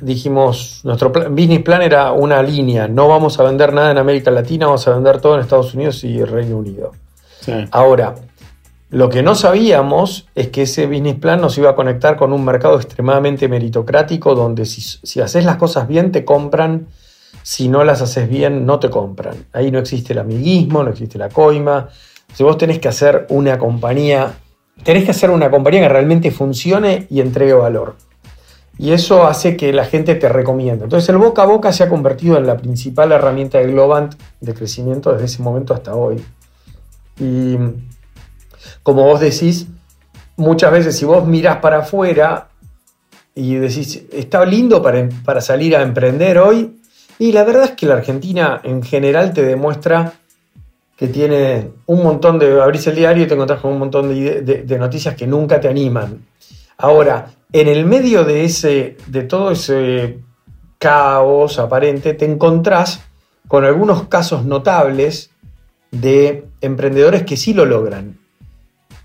dijimos, 0.00 0.80
nuestro 0.82 1.10
business 1.10 1.62
plan 1.62 1.80
era 1.82 2.10
una 2.10 2.42
línea, 2.42 2.88
no 2.88 3.06
vamos 3.06 3.38
a 3.38 3.44
vender 3.44 3.72
nada 3.72 3.92
en 3.92 3.98
América 3.98 4.32
Latina, 4.32 4.66
vamos 4.66 4.86
a 4.88 4.94
vender 4.94 5.20
todo 5.20 5.36
en 5.36 5.40
Estados 5.42 5.74
Unidos 5.74 6.02
y 6.02 6.24
Reino 6.24 6.56
Unido. 6.56 6.90
Ahora, 7.70 8.16
lo 8.90 9.08
que 9.10 9.22
no 9.22 9.36
sabíamos 9.36 10.26
es 10.34 10.48
que 10.48 10.62
ese 10.62 10.86
business 10.86 11.16
plan 11.16 11.40
nos 11.40 11.56
iba 11.56 11.70
a 11.70 11.76
conectar 11.76 12.16
con 12.16 12.32
un 12.32 12.44
mercado 12.44 12.76
extremadamente 12.76 13.48
meritocrático 13.48 14.34
donde 14.34 14.66
si, 14.66 14.80
si 14.80 15.20
haces 15.20 15.44
las 15.44 15.56
cosas 15.56 15.86
bien 15.86 16.10
te 16.10 16.24
compran, 16.24 16.88
si 17.42 17.68
no 17.68 17.84
las 17.84 18.02
haces 18.02 18.28
bien 18.28 18.66
no 18.66 18.80
te 18.80 18.90
compran. 18.90 19.46
Ahí 19.52 19.70
no 19.70 19.78
existe 19.78 20.14
el 20.14 20.18
amiguismo, 20.18 20.82
no 20.82 20.90
existe 20.90 21.18
la 21.18 21.28
coima. 21.28 21.90
Si 22.32 22.42
vos 22.42 22.58
tenés 22.58 22.80
que 22.80 22.88
hacer 22.88 23.26
una 23.28 23.58
compañía 23.58 24.32
tenés 24.82 25.04
que 25.04 25.12
hacer 25.12 25.30
una 25.30 25.50
compañía 25.50 25.82
que 25.82 25.88
realmente 25.88 26.30
funcione 26.30 27.06
y 27.10 27.20
entregue 27.20 27.52
valor. 27.52 27.96
Y 28.76 28.92
eso 28.92 29.24
hace 29.26 29.56
que 29.56 29.72
la 29.72 29.84
gente 29.84 30.16
te 30.16 30.28
recomiende. 30.28 30.84
Entonces 30.84 31.08
el 31.08 31.18
boca 31.18 31.42
a 31.42 31.46
boca 31.46 31.72
se 31.72 31.84
ha 31.84 31.88
convertido 31.88 32.36
en 32.36 32.46
la 32.46 32.56
principal 32.56 33.12
herramienta 33.12 33.58
de 33.58 33.68
Globant 33.68 34.14
de 34.40 34.52
crecimiento 34.52 35.12
desde 35.12 35.26
ese 35.26 35.42
momento 35.42 35.74
hasta 35.74 35.94
hoy. 35.94 36.22
Y 37.18 37.56
como 38.82 39.04
vos 39.04 39.20
decís, 39.20 39.68
muchas 40.36 40.72
veces 40.72 40.96
si 40.96 41.04
vos 41.04 41.24
mirás 41.26 41.58
para 41.58 41.78
afuera 41.78 42.48
y 43.34 43.54
decís, 43.54 44.04
está 44.12 44.44
lindo 44.44 44.82
para, 44.82 45.08
para 45.24 45.40
salir 45.40 45.76
a 45.76 45.82
emprender 45.82 46.38
hoy, 46.38 46.80
y 47.18 47.32
la 47.32 47.44
verdad 47.44 47.64
es 47.64 47.70
que 47.72 47.86
la 47.86 47.94
Argentina 47.94 48.60
en 48.64 48.82
general 48.82 49.32
te 49.32 49.42
demuestra 49.42 50.14
que 50.96 51.08
tiene 51.08 51.70
un 51.86 52.02
montón 52.02 52.38
de. 52.38 52.60
abrís 52.60 52.86
el 52.86 52.96
diario 52.96 53.24
y 53.24 53.26
te 53.26 53.34
encontrás 53.34 53.60
con 53.60 53.72
un 53.72 53.78
montón 53.78 54.08
de, 54.08 54.78
noticias 54.78 55.14
que 55.14 55.26
nunca 55.26 55.60
te 55.60 55.68
animan. 55.68 56.24
Ahora, 56.78 57.30
en 57.52 57.68
el 57.68 57.84
medio 57.84 58.24
de, 58.24 58.44
ese, 58.44 58.96
de 59.06 59.22
todo 59.22 59.50
ese 59.50 60.18
caos 60.78 61.58
aparente, 61.58 62.14
te 62.14 62.24
encontrás 62.24 63.02
con 63.48 63.64
algunos 63.64 64.08
casos 64.08 64.44
notables 64.44 65.30
de 65.90 66.44
emprendedores 66.60 67.22
que 67.24 67.36
sí 67.36 67.54
lo 67.54 67.64
logran. 67.64 68.18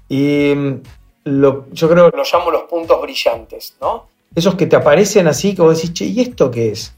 Y 0.07 0.53
mm, 0.55 0.81
yo 1.25 1.89
creo 1.89 2.11
que 2.11 2.17
lo 2.17 2.23
llamo 2.23 2.51
los 2.51 2.63
puntos 2.63 3.01
brillantes, 3.01 3.75
¿no? 3.81 4.07
Esos 4.35 4.55
que 4.55 4.67
te 4.67 4.75
aparecen 4.75 5.27
así, 5.27 5.55
que 5.55 5.61
vos 5.61 5.75
decís, 5.75 5.93
che, 5.93 6.05
¿y 6.05 6.21
esto 6.21 6.51
qué 6.51 6.71
es? 6.71 6.93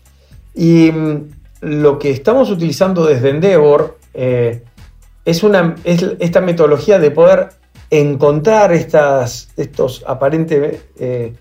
Y 0.54 0.92
mm, 0.92 1.30
lo 1.62 1.98
que 2.00 2.12
estamos 2.12 2.50
utilizando 2.50 3.06
desde 3.06 3.30
Endeavor 3.30 3.98
eh, 4.14 4.64
es, 5.26 5.44
una, 5.44 5.76
esta 5.84 6.42
metodología 6.42 7.00
de 7.00 7.12
poder 7.12 7.50
encontrar 7.90 8.72
estas, 8.72 9.50
estos 9.58 10.04
aparentes, 10.08 10.82
eh, 10.98 11.34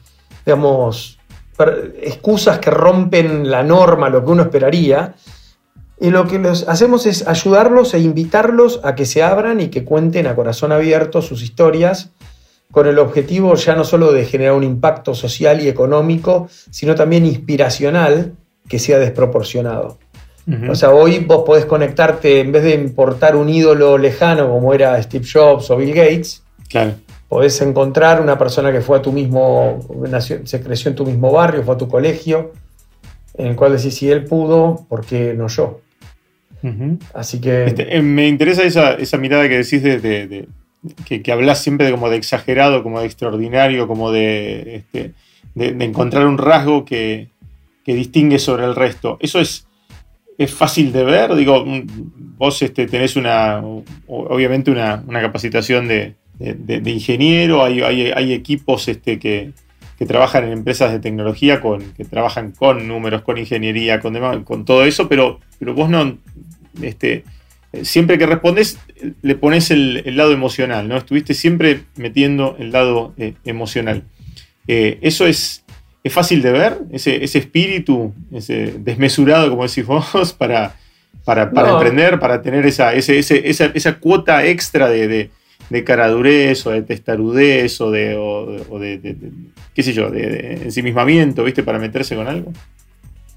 digamos, 0.44 1.18
excusas 2.02 2.58
que 2.58 2.70
rompen 2.70 3.50
la 3.50 3.62
norma, 3.62 4.08
lo 4.08 4.24
que 4.24 4.30
uno 4.30 4.42
esperaría. 4.42 5.14
Y 6.00 6.10
lo 6.10 6.26
que 6.26 6.40
hacemos 6.66 7.06
es 7.06 7.28
ayudarlos 7.28 7.92
e 7.92 8.00
invitarlos 8.00 8.80
a 8.82 8.94
que 8.94 9.04
se 9.04 9.22
abran 9.22 9.60
y 9.60 9.68
que 9.68 9.84
cuenten 9.84 10.26
a 10.26 10.34
corazón 10.34 10.72
abierto 10.72 11.20
sus 11.20 11.42
historias, 11.42 12.10
con 12.72 12.86
el 12.86 12.98
objetivo 12.98 13.54
ya 13.54 13.74
no 13.74 13.84
solo 13.84 14.12
de 14.12 14.24
generar 14.24 14.54
un 14.54 14.64
impacto 14.64 15.14
social 15.14 15.60
y 15.60 15.68
económico, 15.68 16.48
sino 16.70 16.94
también 16.94 17.26
inspiracional 17.26 18.34
que 18.68 18.78
sea 18.78 18.98
desproporcionado. 18.98 19.98
O 20.68 20.74
sea, 20.74 20.90
hoy 20.90 21.20
vos 21.20 21.42
podés 21.44 21.64
conectarte, 21.64 22.40
en 22.40 22.52
vez 22.52 22.62
de 22.62 22.74
importar 22.74 23.36
un 23.36 23.48
ídolo 23.48 23.98
lejano 23.98 24.48
como 24.48 24.74
era 24.74 25.00
Steve 25.02 25.24
Jobs 25.30 25.70
o 25.70 25.76
Bill 25.76 25.94
Gates, 25.94 26.42
podés 27.28 27.60
encontrar 27.60 28.20
una 28.20 28.36
persona 28.38 28.72
que 28.72 28.80
fue 28.80 28.98
a 28.98 29.02
tu 29.02 29.12
mismo, 29.12 29.78
se 30.44 30.60
creció 30.62 30.90
en 30.90 30.96
tu 30.96 31.06
mismo 31.06 31.30
barrio, 31.30 31.62
fue 31.62 31.74
a 31.74 31.78
tu 31.78 31.88
colegio, 31.88 32.52
en 33.36 33.48
el 33.48 33.56
cual 33.56 33.76
decís, 33.76 33.94
si 33.94 34.10
él 34.10 34.24
pudo, 34.24 34.86
¿por 34.88 35.04
qué 35.04 35.34
no 35.34 35.48
yo? 35.48 35.80
Así 37.14 37.40
que... 37.40 37.66
Este, 37.66 37.96
eh, 37.96 38.02
me 38.02 38.28
interesa 38.28 38.62
esa, 38.64 39.18
mirada 39.18 39.48
que 39.48 39.58
decís 39.58 39.82
de, 39.82 40.48
que, 41.04 41.32
hablas 41.32 41.62
siempre 41.62 41.86
de 41.86 41.92
como 41.92 42.10
de 42.10 42.16
exagerado, 42.16 42.82
como 42.82 43.00
de 43.00 43.06
extraordinario, 43.06 43.86
como 43.86 44.10
de, 44.10 44.76
este, 44.76 45.12
de, 45.54 45.84
encontrar 45.84 46.26
un 46.26 46.38
rasgo 46.38 46.84
que, 46.84 47.28
que 47.84 47.94
distingue 47.94 48.38
sobre 48.38 48.64
el 48.64 48.74
resto. 48.74 49.16
Eso 49.20 49.40
es 49.40 49.66
es 50.40 50.54
fácil 50.54 50.90
de 50.90 51.04
ver. 51.04 51.34
Digo, 51.34 51.66
mm, 51.66 51.86
vos 52.38 52.62
este, 52.62 52.86
tenés 52.86 53.14
una, 53.16 53.62
obviamente 54.06 54.70
una, 54.70 55.04
capacitación 55.06 55.86
de, 55.86 56.14
ingeniero, 56.86 57.62
hay, 57.62 58.32
equipos 58.32 58.88
este, 58.88 59.18
que, 59.18 59.52
trabajan 60.06 60.44
en 60.44 60.52
empresas 60.52 60.92
de 60.92 60.98
tecnología, 60.98 61.60
que 61.94 62.06
trabajan 62.06 62.52
con 62.52 62.88
números, 62.88 63.20
con 63.20 63.36
ingeniería, 63.36 64.00
con, 64.00 64.44
con 64.44 64.64
todo 64.64 64.84
eso, 64.86 65.10
pero, 65.10 65.40
pero 65.58 65.74
vos 65.74 65.90
no, 65.90 66.16
este, 66.80 67.24
siempre 67.82 68.16
que 68.16 68.24
respondes 68.24 68.78
le 69.20 69.34
pones 69.34 69.70
el, 69.70 70.16
lado 70.16 70.32
emocional, 70.32 70.88
¿no? 70.88 70.96
Estuviste 70.96 71.34
siempre 71.34 71.82
metiendo 71.96 72.56
el 72.58 72.72
lado 72.72 73.12
eh, 73.18 73.34
emocional. 73.44 74.04
Eh, 74.68 74.98
eso 75.02 75.26
es, 75.26 75.64
es 76.02 76.12
fácil 76.12 76.42
de 76.42 76.52
ver, 76.52 76.78
ese, 76.90 77.22
espíritu, 77.24 78.12
ese 78.32 78.74
desmesurado, 78.78 79.50
como 79.50 79.66
decís 79.66 79.84
vos, 79.84 80.32
para, 80.38 80.74
para, 81.24 81.50
emprender, 81.70 82.18
para 82.18 82.42
tener 82.42 82.66
esa, 82.66 82.94
esa, 82.94 83.98
cuota 83.98 84.44
extra 84.44 84.88
de, 84.88 85.30
de, 85.68 85.84
caradurez 85.84 86.66
o 86.66 86.70
de 86.70 86.82
testarudez 86.82 87.80
o 87.80 87.90
de, 87.90 88.50
qué 89.74 89.82
sé 89.82 89.92
yo, 89.92 90.10
de, 90.10 90.62
ensimismamiento, 90.64 91.44
¿viste? 91.44 91.62
Para 91.62 91.78
meterse 91.78 92.16
con 92.16 92.28
algo. 92.28 92.52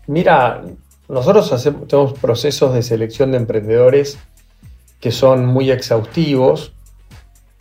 Mira, 0.08 0.62
nosotros 1.10 1.52
hacemos, 1.52 1.88
tenemos 1.88 2.14
procesos 2.20 2.74
de 2.74 2.82
selección 2.82 3.32
de 3.32 3.38
emprendedores 3.38 4.18
que 5.04 5.12
son 5.12 5.46
muy 5.46 5.70
exhaustivos, 5.70 6.72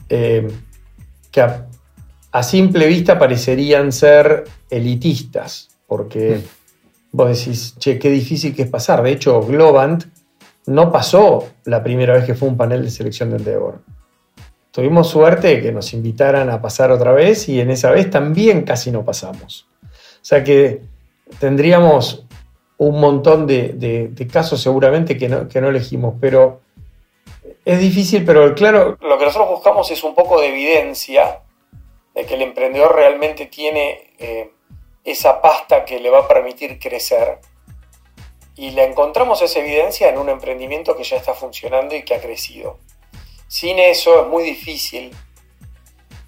eh, 0.08 0.48
que 1.32 1.40
a, 1.40 2.42
simple 2.44 2.86
vista 2.86 3.18
parecerían 3.18 3.90
ser 3.90 4.44
elitistas, 4.72 5.68
porque 5.86 6.38
mm. 6.38 7.16
vos 7.16 7.38
decís, 7.38 7.74
che, 7.78 7.98
qué 7.98 8.10
difícil 8.10 8.54
que 8.56 8.62
es 8.62 8.70
pasar. 8.70 9.02
De 9.02 9.12
hecho, 9.12 9.42
Globant 9.42 10.04
no 10.66 10.90
pasó 10.90 11.48
la 11.64 11.82
primera 11.82 12.14
vez 12.14 12.24
que 12.24 12.34
fue 12.34 12.48
un 12.48 12.56
panel 12.56 12.82
de 12.82 12.90
selección 12.90 13.30
de 13.30 13.36
Endeavor. 13.36 13.82
Tuvimos 14.70 15.08
suerte 15.08 15.48
de 15.48 15.62
que 15.62 15.72
nos 15.72 15.92
invitaran 15.92 16.48
a 16.48 16.62
pasar 16.62 16.90
otra 16.90 17.12
vez 17.12 17.48
y 17.48 17.60
en 17.60 17.70
esa 17.70 17.90
vez 17.90 18.08
también 18.10 18.62
casi 18.62 18.90
no 18.90 19.04
pasamos. 19.04 19.68
O 19.82 20.24
sea 20.24 20.42
que 20.42 20.80
tendríamos 21.38 22.24
un 22.78 22.98
montón 22.98 23.46
de, 23.46 24.12
casos 24.32 24.62
seguramente 24.62 25.18
que 25.18 25.28
no, 25.28 25.48
que 25.48 25.60
no, 25.60 25.68
elegimos, 25.68 26.14
pero 26.20 26.60
es 27.64 27.78
difícil, 27.78 28.24
pero 28.24 28.54
claro, 28.54 28.96
lo 29.00 29.18
que 29.18 29.24
nosotros 29.24 29.50
buscamos 29.50 29.90
es 29.90 30.02
un 30.02 30.14
poco 30.14 30.40
de 30.40 30.48
evidencia 30.48 31.42
de 32.14 32.24
que 32.24 32.34
el 32.34 32.42
emprendedor 32.42 32.94
realmente 32.94 33.46
tiene 33.46 34.14
eh, 34.18 34.50
esa 35.04 35.40
pasta 35.40 35.84
que 35.84 36.00
le 36.00 36.10
va 36.10 36.20
a 36.20 36.28
permitir 36.28 36.78
crecer. 36.78 37.38
Y 38.54 38.70
la 38.70 38.84
encontramos 38.84 39.40
esa 39.42 39.60
evidencia 39.60 40.08
en 40.08 40.18
un 40.18 40.28
emprendimiento 40.28 40.96
que 40.96 41.04
ya 41.04 41.16
está 41.16 41.34
funcionando 41.34 41.94
y 41.94 42.02
que 42.02 42.14
ha 42.14 42.20
crecido. 42.20 42.78
Sin 43.48 43.78
eso 43.78 44.22
es 44.22 44.28
muy 44.28 44.44
difícil 44.44 45.10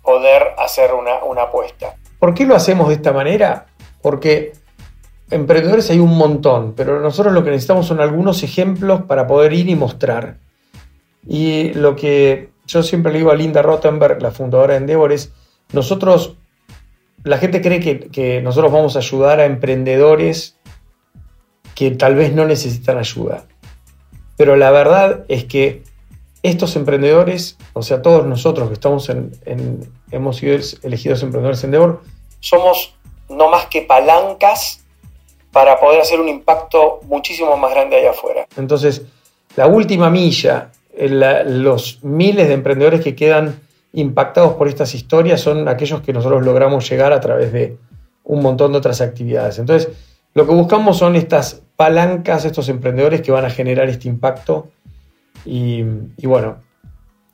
poder 0.03 0.55
hacer 0.59 0.95
una, 0.95 1.23
una 1.25 1.43
apuesta. 1.43 1.97
¿Por 2.19 2.35
qué 2.35 2.47
lo 2.47 2.55
hacemos 2.55 2.89
de 2.89 2.95
esta 2.95 3.13
manera? 3.13 3.67
Porque 4.03 4.53
emprendedores 5.31 5.91
hay 5.91 5.99
un 5.99 6.17
montón, 6.17 6.75
pero 6.75 7.01
nosotros 7.01 7.33
lo 7.33 7.45
que 7.45 7.51
necesitamos 7.51 7.87
son 7.87 8.01
algunos 8.01 8.43
ejemplos 8.43 9.03
para 9.03 9.27
poder 9.27 9.53
ir 9.53 9.69
y 9.69 9.75
mostrar. 9.75 10.39
Y 11.27 11.73
lo 11.75 11.97
que 11.97 12.51
yo 12.67 12.83
siempre 12.83 13.13
le 13.13 13.19
digo 13.19 13.31
a 13.31 13.35
Linda 13.35 13.63
Rottenberg, 13.63 14.23
la 14.23 14.31
fundadora 14.31 14.75
de 14.75 14.81
Endeavor, 14.81 15.13
es, 15.13 15.33
nosotros, 15.73 16.37
la 17.25 17.39
gente 17.39 17.63
cree 17.63 17.81
que, 17.81 18.41
nosotros 18.43 18.71
vamos 18.71 18.97
a 18.97 18.99
ayudar 18.99 19.41
a 19.41 19.47
emprendedores 19.47 20.57
que 21.75 21.91
tal 21.91 22.15
vez 22.15 22.33
no 22.33 22.47
necesitan 22.47 22.99
ayuda. 22.99 23.47
Pero 24.37 24.57
la 24.57 24.71
verdad 24.71 25.25
es 25.29 25.45
que 25.45 25.83
estos 26.43 26.77
emprendedores, 26.77 27.57
o 27.73 27.83
sea, 27.83 28.03
todos 28.03 28.27
nosotros 28.27 28.69
que 28.69 28.75
estamos 28.75 29.09
en, 29.09 29.33
hemos 30.11 30.37
sido 30.37 30.59
elegidos 30.83 31.23
emprendedores 31.23 31.65
en 31.65 31.99
somos 32.41 32.95
no 33.31 33.51
más 33.51 33.67
que 33.67 33.83
palancas 33.83 34.85
para 35.51 35.81
poder 35.81 36.03
hacer 36.03 36.21
un 36.21 36.29
impacto 36.29 37.01
muchísimo 37.05 37.57
más 37.57 37.71
grande 37.71 37.97
allá 37.97 38.11
afuera. 38.11 38.47
Entonces, 38.57 39.03
la 39.57 39.67
última 39.67 40.11
milla, 40.11 40.73
los 40.95 42.05
miles 42.05 42.49
de 42.49 42.55
emprendedores 42.55 43.01
que 43.01 43.17
quedan 43.17 43.61
impactados 43.95 44.55
por 44.55 44.69
estas 44.69 44.95
historias 44.95 45.41
son 45.41 45.69
aquellos 45.69 46.01
que 46.03 46.13
nosotros 46.13 46.45
logramos 46.45 46.89
llegar 46.89 47.13
a 47.13 47.21
través 47.21 47.53
de 47.53 47.79
un 48.25 48.43
montón 48.43 48.73
de 48.73 48.79
otras 48.79 49.01
actividades. 49.01 49.59
Entonces, 49.59 49.91
lo 50.35 50.47
que 50.47 50.53
buscamos 50.53 50.99
son 50.99 51.15
estas 51.15 51.63
palancas, 51.77 52.45
estos 52.45 52.69
emprendedores 52.69 53.23
que 53.23 53.31
van 53.31 53.45
a 53.45 53.51
generar 53.51 53.89
este 53.89 54.09
impacto. 54.09 54.69
Y, 55.45 55.83
bueno, 56.23 56.57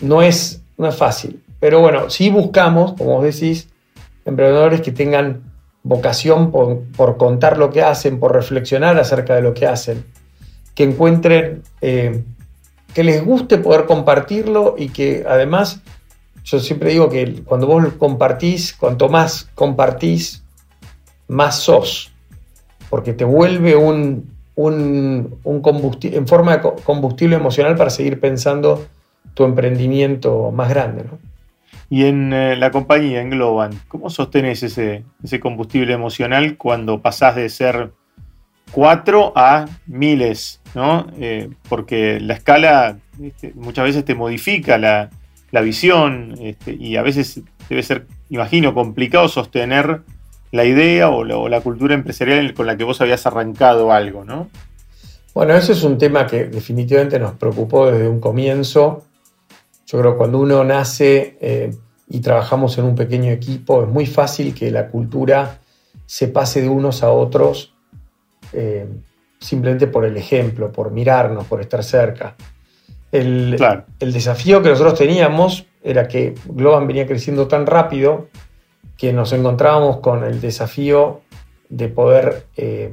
no 0.01 0.23
es, 0.23 0.63
no 0.77 0.89
es 0.89 0.97
fácil. 0.97 1.43
Pero 1.61 1.81
bueno, 1.81 2.11
sí 2.11 2.31
buscamos, 2.31 2.95
como 2.95 3.17
vos 3.17 3.25
decís, 3.25 3.69
emprendedores 4.25 4.81
que 4.81 4.93
tengan 4.93 5.43
vocación 5.83 6.51
por, 6.51 7.17
contar 7.17 7.57
lo 7.57 7.71
que 7.71 7.83
hacen, 7.83 8.19
por 8.19 8.35
reflexionar 8.35 8.99
acerca 8.99 9.35
de 9.35 9.43
lo 9.43 9.55
que 9.55 9.67
hacen, 9.67 10.05
que 10.75 10.85
encuentren, 10.85 11.63
eh, 11.81 12.23
que 12.93 13.05
les 13.05 13.25
guste 13.25 13.59
poder 13.59 13.87
compartirlo 13.87 14.75
y 14.77 14.89
que 14.89 15.25
además, 15.27 15.81
yo 16.45 16.59
siempre 16.59 16.91
digo 16.91 17.09
que 17.09 17.43
cuando 17.45 17.67
vos 17.67 17.85
compartís, 17.99 18.75
cuanto 18.75 19.09
más 19.09 19.49
compartís, 19.55 20.43
más 21.29 21.61
sos, 21.61 22.13
porque 22.89 23.13
te 23.13 23.25
vuelve 23.25 23.77
un, 23.77 24.31
un, 24.57 25.39
un 25.45 25.61
combustible, 25.61 26.17
en 26.17 26.27
forma 26.27 26.57
de 26.57 26.73
combustible 26.83 27.37
emocional 27.37 27.77
para 27.77 27.91
seguir 27.91 28.19
pensando 28.21 28.87
tu 29.35 29.45
emprendimiento 29.45 30.51
más 30.51 30.69
grande. 30.69 31.05
¿no? 31.05 31.19
Y 31.89 32.05
en 32.05 32.33
eh, 32.33 32.57
la 32.57 32.71
compañía, 32.71 33.21
en 33.21 33.31
Globan, 33.31 33.73
¿cómo 33.89 34.11
sostenés 34.11 34.63
ese, 34.63 35.05
ese 35.23 35.41
combustible 35.41 35.93
emocional 35.93 36.57
cuando 36.57 37.01
pasás 37.01 37.37
de 37.37 37.49
ser 37.49 37.93
cuatro 38.73 39.33
a 39.37 39.67
miles? 39.87 40.61
¿no? 40.75 41.07
Eh, 41.19 41.51
porque 41.69 42.21
la 42.21 42.35
escala 42.35 42.99
este, 43.23 43.53
muchas 43.55 43.85
veces 43.85 44.05
te 44.05 44.15
modifica 44.15 44.79
la, 44.79 45.11
visión 45.61 46.35
este, 46.41 46.73
y 46.73 46.97
a 46.97 47.03
veces 47.03 47.41
debe 47.69 47.83
ser, 47.83 48.07
imagino, 48.29 48.75
complicado 48.75 49.29
sostener 49.29 50.03
la 50.53 50.65
idea 50.65 51.11
o 51.11 51.49
la, 51.49 51.61
cultura 51.61 51.95
empresarial 51.95 52.55
con 52.55 52.67
la 52.67 52.77
que 52.77 52.85
vos 52.85 53.01
habías 53.01 53.27
arrancado 53.27 53.93
algo, 53.93 54.25
¿no? 54.25 54.49
Bueno, 55.35 55.55
ese 55.55 55.73
es 55.73 55.83
un 55.85 55.99
tema 55.99 56.27
que 56.27 56.45
definitivamente 56.45 57.19
nos 57.19 57.33
preocupó 57.33 57.91
desde 57.91 58.09
un 58.09 58.21
comienzo 58.21 59.05
yo 59.91 59.99
creo 59.99 60.13
que 60.13 60.19
cuando 60.19 60.39
uno 60.39 60.63
nace 60.63 61.37
eh, 61.41 61.75
y 62.09 62.21
trabajamos 62.21 62.79
en 62.79 62.85
un 62.85 62.95
pequeño 62.95 63.33
equipo, 63.33 63.83
es 63.83 63.89
muy 63.89 64.07
fácil 64.07 64.55
que 64.55 64.71
la 64.71 64.87
cultura 64.87 65.59
se 66.07 66.29
pase 66.29 66.63
de 66.63 66.69
unos 66.69 67.03
a 67.03 67.11
otros 67.11 67.75
eh, 68.53 68.87
simplemente 69.41 69.89
por 69.89 70.05
el 70.05 70.17
ejemplo, 70.17 70.71
por 70.71 70.93
mirarnos, 70.93 71.45
por 71.47 71.61
estar 71.61 71.83
cerca. 71.83 72.37
El, 73.13 73.59
el, 73.99 74.13
desafío 74.13 74.63
que 74.63 74.69
nosotros 74.69 74.99
teníamos 74.99 75.67
era 75.83 76.07
que 76.07 76.35
Globan 76.47 76.87
venía 76.87 77.07
creciendo 77.07 77.49
tan 77.49 77.67
rápido 77.67 78.29
que 78.97 79.13
nos 79.13 79.33
encontrábamos 79.33 79.99
con 79.99 80.23
el 80.23 80.41
desafío 80.41 81.23
de 81.69 81.89
poder 81.89 82.45
eh, 82.57 82.93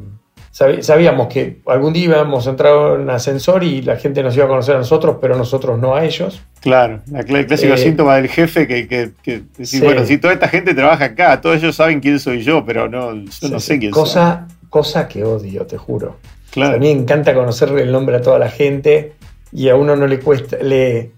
sabíamos 0.81 1.27
que 1.27 1.61
algún 1.67 1.93
día 1.93 2.05
íbamos 2.05 2.47
a 2.47 2.49
entrar 2.49 2.73
en 2.95 3.01
un 3.01 3.09
ascensor 3.09 3.63
y 3.63 3.81
la 3.83 3.97
gente 3.97 4.23
nos 4.23 4.35
iba 4.35 4.45
a 4.45 4.47
conocer 4.47 4.75
a 4.75 4.79
nosotros, 4.79 5.17
pero 5.21 5.37
nosotros 5.37 5.77
no 5.77 5.95
a 5.95 6.03
ellos. 6.03 6.41
Claro, 6.61 7.01
el 7.13 7.45
clásico 7.45 7.75
eh, 7.75 7.77
síntoma 7.77 8.15
del 8.15 8.27
jefe 8.27 8.67
que, 8.67 8.87
que, 8.87 9.43
bueno, 9.79 10.05
si 10.05 10.17
toda 10.17 10.33
esta 10.33 10.47
gente 10.47 10.73
trabaja 10.73 11.05
acá, 11.05 11.39
todos 11.41 11.57
ellos 11.57 11.75
saben 11.75 11.99
quién 11.99 12.19
soy 12.19 12.41
yo, 12.41 12.65
pero 12.65 12.89
no, 12.89 13.13
yo 13.13 13.49
no 13.49 13.59
sé 13.59 13.77
quién 13.77 13.91
cosa, 13.91 14.47
soy. 14.47 14.57
Cosa 14.69 15.07
que 15.07 15.23
odio, 15.23 15.65
te 15.65 15.77
juro. 15.77 16.17
Claro. 16.49 16.77
a 16.77 16.79
mí 16.79 16.93
me 16.93 17.01
encanta 17.01 17.35
conocer 17.35 17.69
el 17.77 17.91
nombre 17.91 18.15
a 18.15 18.21
toda 18.21 18.39
la 18.39 18.49
gente 18.49 19.13
y 19.57 19.69
a 19.69 19.75
uno 19.75 19.95
no 19.95 20.05
le 20.05 20.19
cuesta, 20.19 20.57
le, 20.61 21.13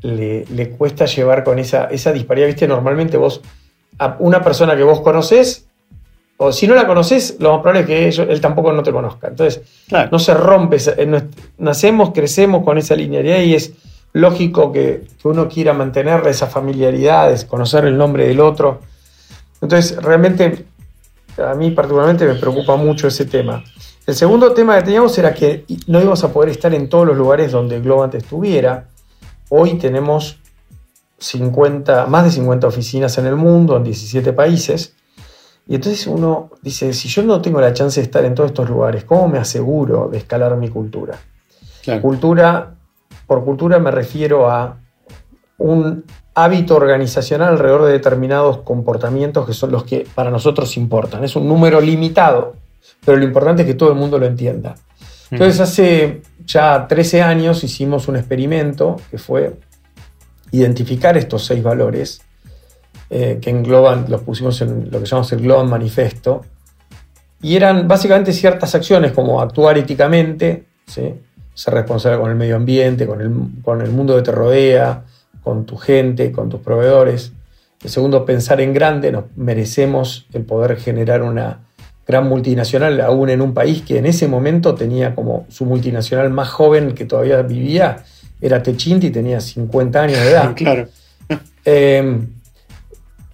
le, 0.00 0.70
cuesta 0.70 1.04
llevar 1.04 1.44
con 1.44 1.58
esa, 1.58 1.84
esa 1.84 2.12
disparidad. 2.12 2.46
Viste, 2.46 2.66
normalmente 2.66 3.18
vos, 3.18 3.42
a 3.98 4.16
una 4.20 4.42
persona 4.42 4.74
que 4.74 4.82
vos 4.82 5.02
conocés, 5.02 5.66
o 6.38 6.50
si 6.50 6.66
no 6.66 6.74
la 6.74 6.86
conoces, 6.86 7.36
lo 7.40 7.52
más 7.52 7.60
probable 7.60 8.08
es 8.08 8.16
que 8.16 8.22
él 8.22 8.40
tampoco 8.40 8.72
no 8.72 8.82
te 8.82 8.90
conozca. 8.90 9.28
Entonces, 9.28 9.60
no 10.10 10.18
se 10.18 10.32
rompe. 10.32 10.78
Nacemos, 11.58 12.12
crecemos 12.14 12.64
con 12.64 12.78
esa 12.78 12.96
linealidad 12.96 13.40
y 13.40 13.54
es 13.54 13.74
lógico 14.14 14.72
que, 14.72 15.04
uno 15.22 15.46
quiera 15.46 15.74
mantener 15.74 16.26
esa 16.26 16.46
familiaridad, 16.46 17.38
conocer 17.42 17.84
el 17.84 17.98
nombre 17.98 18.26
del 18.26 18.40
otro. 18.40 18.80
Entonces, 19.60 20.02
realmente, 20.02 20.64
a 21.36 21.54
mí 21.54 21.70
particularmente 21.70 22.24
me 22.24 22.36
preocupa 22.36 22.76
mucho 22.76 23.08
ese 23.08 23.26
tema. 23.26 23.62
El 24.06 24.14
segundo 24.14 24.52
tema 24.52 24.76
que 24.76 24.82
teníamos 24.82 25.16
era 25.16 25.32
que 25.32 25.64
no 25.86 25.98
íbamos 25.98 26.22
a 26.24 26.32
poder 26.32 26.50
estar 26.50 26.74
en 26.74 26.90
todos 26.90 27.06
los 27.06 27.16
lugares 27.16 27.52
donde 27.52 27.80
Globant 27.80 28.14
estuviera. 28.14 28.88
Hoy 29.48 29.74
tenemos 29.78 30.38
50, 31.18 32.04
más 32.06 32.24
de 32.24 32.30
50 32.32 32.66
oficinas 32.66 33.16
en 33.16 33.26
el 33.26 33.36
mundo, 33.36 33.78
en 33.78 33.84
17 33.84 34.34
países. 34.34 34.94
Y 35.66 35.76
entonces 35.76 36.06
uno 36.06 36.50
dice, 36.60 36.92
si 36.92 37.08
yo 37.08 37.22
no 37.22 37.40
tengo 37.40 37.62
la 37.62 37.72
chance 37.72 37.98
de 37.98 38.04
estar 38.04 38.22
en 38.26 38.34
todos 38.34 38.50
estos 38.50 38.68
lugares, 38.68 39.04
¿cómo 39.04 39.26
me 39.26 39.38
aseguro 39.38 40.08
de 40.08 40.18
escalar 40.18 40.54
mi 40.58 40.68
cultura? 40.68 41.18
Cultura, 42.02 42.74
por 43.26 43.42
cultura 43.42 43.78
me 43.78 43.90
refiero 43.90 44.50
a 44.50 44.76
un 45.56 46.04
hábito 46.34 46.76
organizacional 46.76 47.50
alrededor 47.50 47.84
de 47.84 47.92
determinados 47.92 48.58
comportamientos 48.58 49.46
que 49.46 49.54
son 49.54 49.72
los 49.72 49.84
que 49.84 50.06
para 50.14 50.30
nosotros 50.30 50.76
importan. 50.76 51.24
Es 51.24 51.36
un 51.36 51.48
número 51.48 51.80
limitado, 51.80 52.56
pero 53.04 53.18
lo 53.18 53.24
importante 53.24 53.62
es 53.62 53.68
que 53.68 53.74
todo 53.74 53.90
el 53.90 53.96
mundo 53.96 54.18
lo 54.18 54.26
entienda. 54.26 54.74
Entonces, 55.30 55.60
hace 55.60 56.22
ya 56.44 56.86
13 56.86 57.22
años 57.22 57.64
hicimos 57.64 58.08
un 58.08 58.16
experimento 58.16 58.96
que 59.10 59.18
fue 59.18 59.56
identificar 60.50 61.16
estos 61.16 61.44
seis 61.44 61.62
valores 61.62 62.22
eh, 63.10 63.38
que 63.40 63.50
engloban, 63.50 64.06
los 64.08 64.22
pusimos 64.22 64.60
en 64.60 64.90
lo 64.90 65.00
que 65.00 65.06
llamamos 65.06 65.32
el 65.32 65.40
Global 65.40 65.68
Manifesto, 65.68 66.42
y 67.42 67.56
eran 67.56 67.86
básicamente 67.86 68.32
ciertas 68.32 68.74
acciones 68.74 69.12
como 69.12 69.40
actuar 69.40 69.76
éticamente, 69.76 70.64
ser 70.86 71.74
responsable 71.74 72.18
con 72.18 72.30
el 72.30 72.36
medio 72.36 72.56
ambiente, 72.56 73.06
con 73.06 73.20
el, 73.20 73.30
con 73.62 73.82
el 73.82 73.90
mundo 73.90 74.16
que 74.16 74.22
te 74.22 74.32
rodea, 74.32 75.04
con 75.42 75.66
tu 75.66 75.76
gente, 75.76 76.32
con 76.32 76.48
tus 76.48 76.60
proveedores. 76.60 77.32
El 77.82 77.90
segundo, 77.90 78.24
pensar 78.24 78.62
en 78.62 78.72
grande, 78.72 79.12
nos 79.12 79.24
merecemos 79.36 80.26
el 80.32 80.44
poder 80.44 80.76
generar 80.76 81.22
una 81.22 81.60
gran 82.06 82.28
multinacional, 82.28 83.00
aún 83.00 83.30
en 83.30 83.40
un 83.40 83.54
país 83.54 83.82
que 83.82 83.98
en 83.98 84.06
ese 84.06 84.28
momento 84.28 84.74
tenía 84.74 85.14
como 85.14 85.46
su 85.48 85.64
multinacional 85.64 86.30
más 86.30 86.48
joven 86.48 86.94
que 86.94 87.04
todavía 87.04 87.42
vivía, 87.42 88.04
era 88.40 88.62
Techinti, 88.62 89.10
tenía 89.10 89.40
50 89.40 90.02
años 90.02 90.18
de 90.18 90.30
edad. 90.30 90.54
claro. 90.56 90.88
Em, 91.64 92.28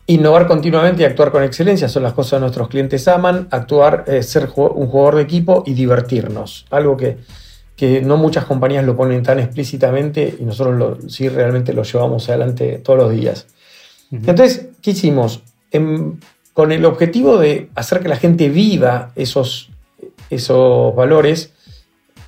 innovar 0.06 0.46
continuamente 0.46 1.02
y 1.02 1.04
actuar 1.04 1.32
con 1.32 1.42
excelencia 1.42 1.88
son 1.88 2.04
las 2.04 2.12
cosas 2.12 2.38
que 2.38 2.40
nuestros 2.40 2.68
clientes 2.68 3.06
aman, 3.08 3.48
actuar, 3.50 4.04
eh, 4.06 4.22
ser 4.22 4.44
un 4.56 4.86
jugador 4.86 5.16
de 5.16 5.22
equipo 5.22 5.64
y 5.66 5.74
divertirnos, 5.74 6.66
algo 6.70 6.96
que 6.96 7.18
que 7.80 8.02
no 8.02 8.18
muchas 8.18 8.44
compañías 8.44 8.84
lo 8.84 8.94
ponen 8.94 9.22
tan 9.22 9.38
explícitamente 9.38 10.36
y 10.38 10.44
nosotros 10.44 10.76
lo, 10.76 11.08
sí 11.08 11.30
realmente 11.30 11.72
lo 11.72 11.82
llevamos 11.82 12.28
adelante 12.28 12.78
todos 12.84 12.98
los 12.98 13.10
días. 13.10 13.46
Entonces, 14.12 14.66
¿qué 14.82 14.90
hicimos? 14.90 15.42
Con 16.52 16.72
el 16.72 16.84
objetivo 16.84 17.38
de 17.38 17.70
hacer 17.74 18.00
que 18.00 18.08
la 18.08 18.16
gente 18.16 18.48
viva 18.48 19.12
esos, 19.16 19.70
esos 20.30 20.94
valores, 20.94 21.52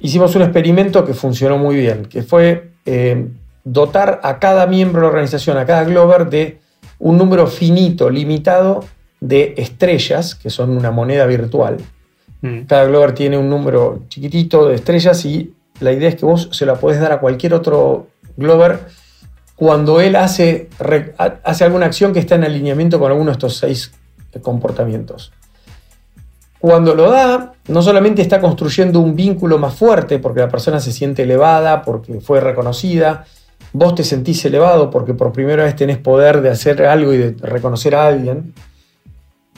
hicimos 0.01 0.35
un 0.37 0.43
experimento 0.43 1.05
que 1.05 1.15
funcionó 1.15 1.59
muy 1.59 1.77
bien, 1.77 2.07
que 2.07 2.23
fue 2.23 2.71
eh, 2.87 3.29
dotar 3.65 4.21
a 4.23 4.39
cada 4.39 4.67
miembro 4.67 5.01
de 5.01 5.07
la 5.07 5.09
organización, 5.09 5.59
a 5.59 5.67
cada 5.67 5.85
Glover, 5.85 6.29
de 6.31 6.59
un 6.99 7.19
número 7.19 7.47
finito, 7.47 8.11
limitado 8.11 8.85
de 9.21 9.55
estrellas, 9.57 10.35
que 10.35 10.51
son 10.51 10.71
una 10.77 10.91
moneda 10.91 11.27
virtual, 11.27 11.79
Mm. 12.43 12.63
Cada 12.67 12.85
Glover 12.85 13.15
tiene 13.15 13.39
un 13.39 13.49
número 13.49 14.03
chiquitito 14.09 14.69
de 14.69 14.75
estrellas 14.75 15.25
y 15.25 15.55
la 15.81 15.93
idea 15.93 16.09
es 16.09 16.17
que 16.17 16.27
vos 16.27 16.49
se 16.53 16.67
la 16.67 16.75
podés 16.75 17.01
dar 17.01 17.13
a 17.13 17.21
cualquier 17.21 17.55
otro 17.55 18.09
Glover 18.37 18.81
cuando 19.55 20.01
él 20.01 20.17
hace, 20.17 20.69
hace 21.45 21.65
alguna 21.65 21.87
acción 21.87 22.13
que 22.13 22.19
está 22.19 22.35
en 22.35 22.45
alineamiento 22.45 22.99
con 22.99 23.11
alguno 23.11 23.31
de 23.31 23.33
estos 23.33 23.57
seis 23.57 23.93
comportamientos. 24.41 25.33
Cuando 26.59 26.95
lo 26.95 27.11
da, 27.11 27.55
no 27.69 27.83
solamente 27.83 28.23
está 28.23 28.41
construyendo 28.41 29.01
un 29.01 29.17
vínculo 29.17 29.59
más 29.59 29.75
fuerte 29.75 30.21
porque 30.21 30.41
la 30.41 30.49
persona 30.49 30.79
se 30.79 30.93
siente 30.93 31.25
elevada, 31.25 31.83
porque 31.83 32.21
fue 32.21 32.41
reconocida, 32.41 33.25
vos 33.73 33.95
te 33.95 34.05
sentís 34.05 34.45
elevado 34.45 34.91
porque 34.91 35.15
por 35.15 35.33
primera 35.33 35.65
vez 35.65 35.75
tenés 35.75 35.99
poder 35.99 36.41
de 36.41 36.51
hacer 36.51 36.85
algo 36.85 37.13
y 37.13 37.19
de 37.19 37.37
reconocer 37.41 37.97
a 37.97 38.07
alguien, 38.07 38.55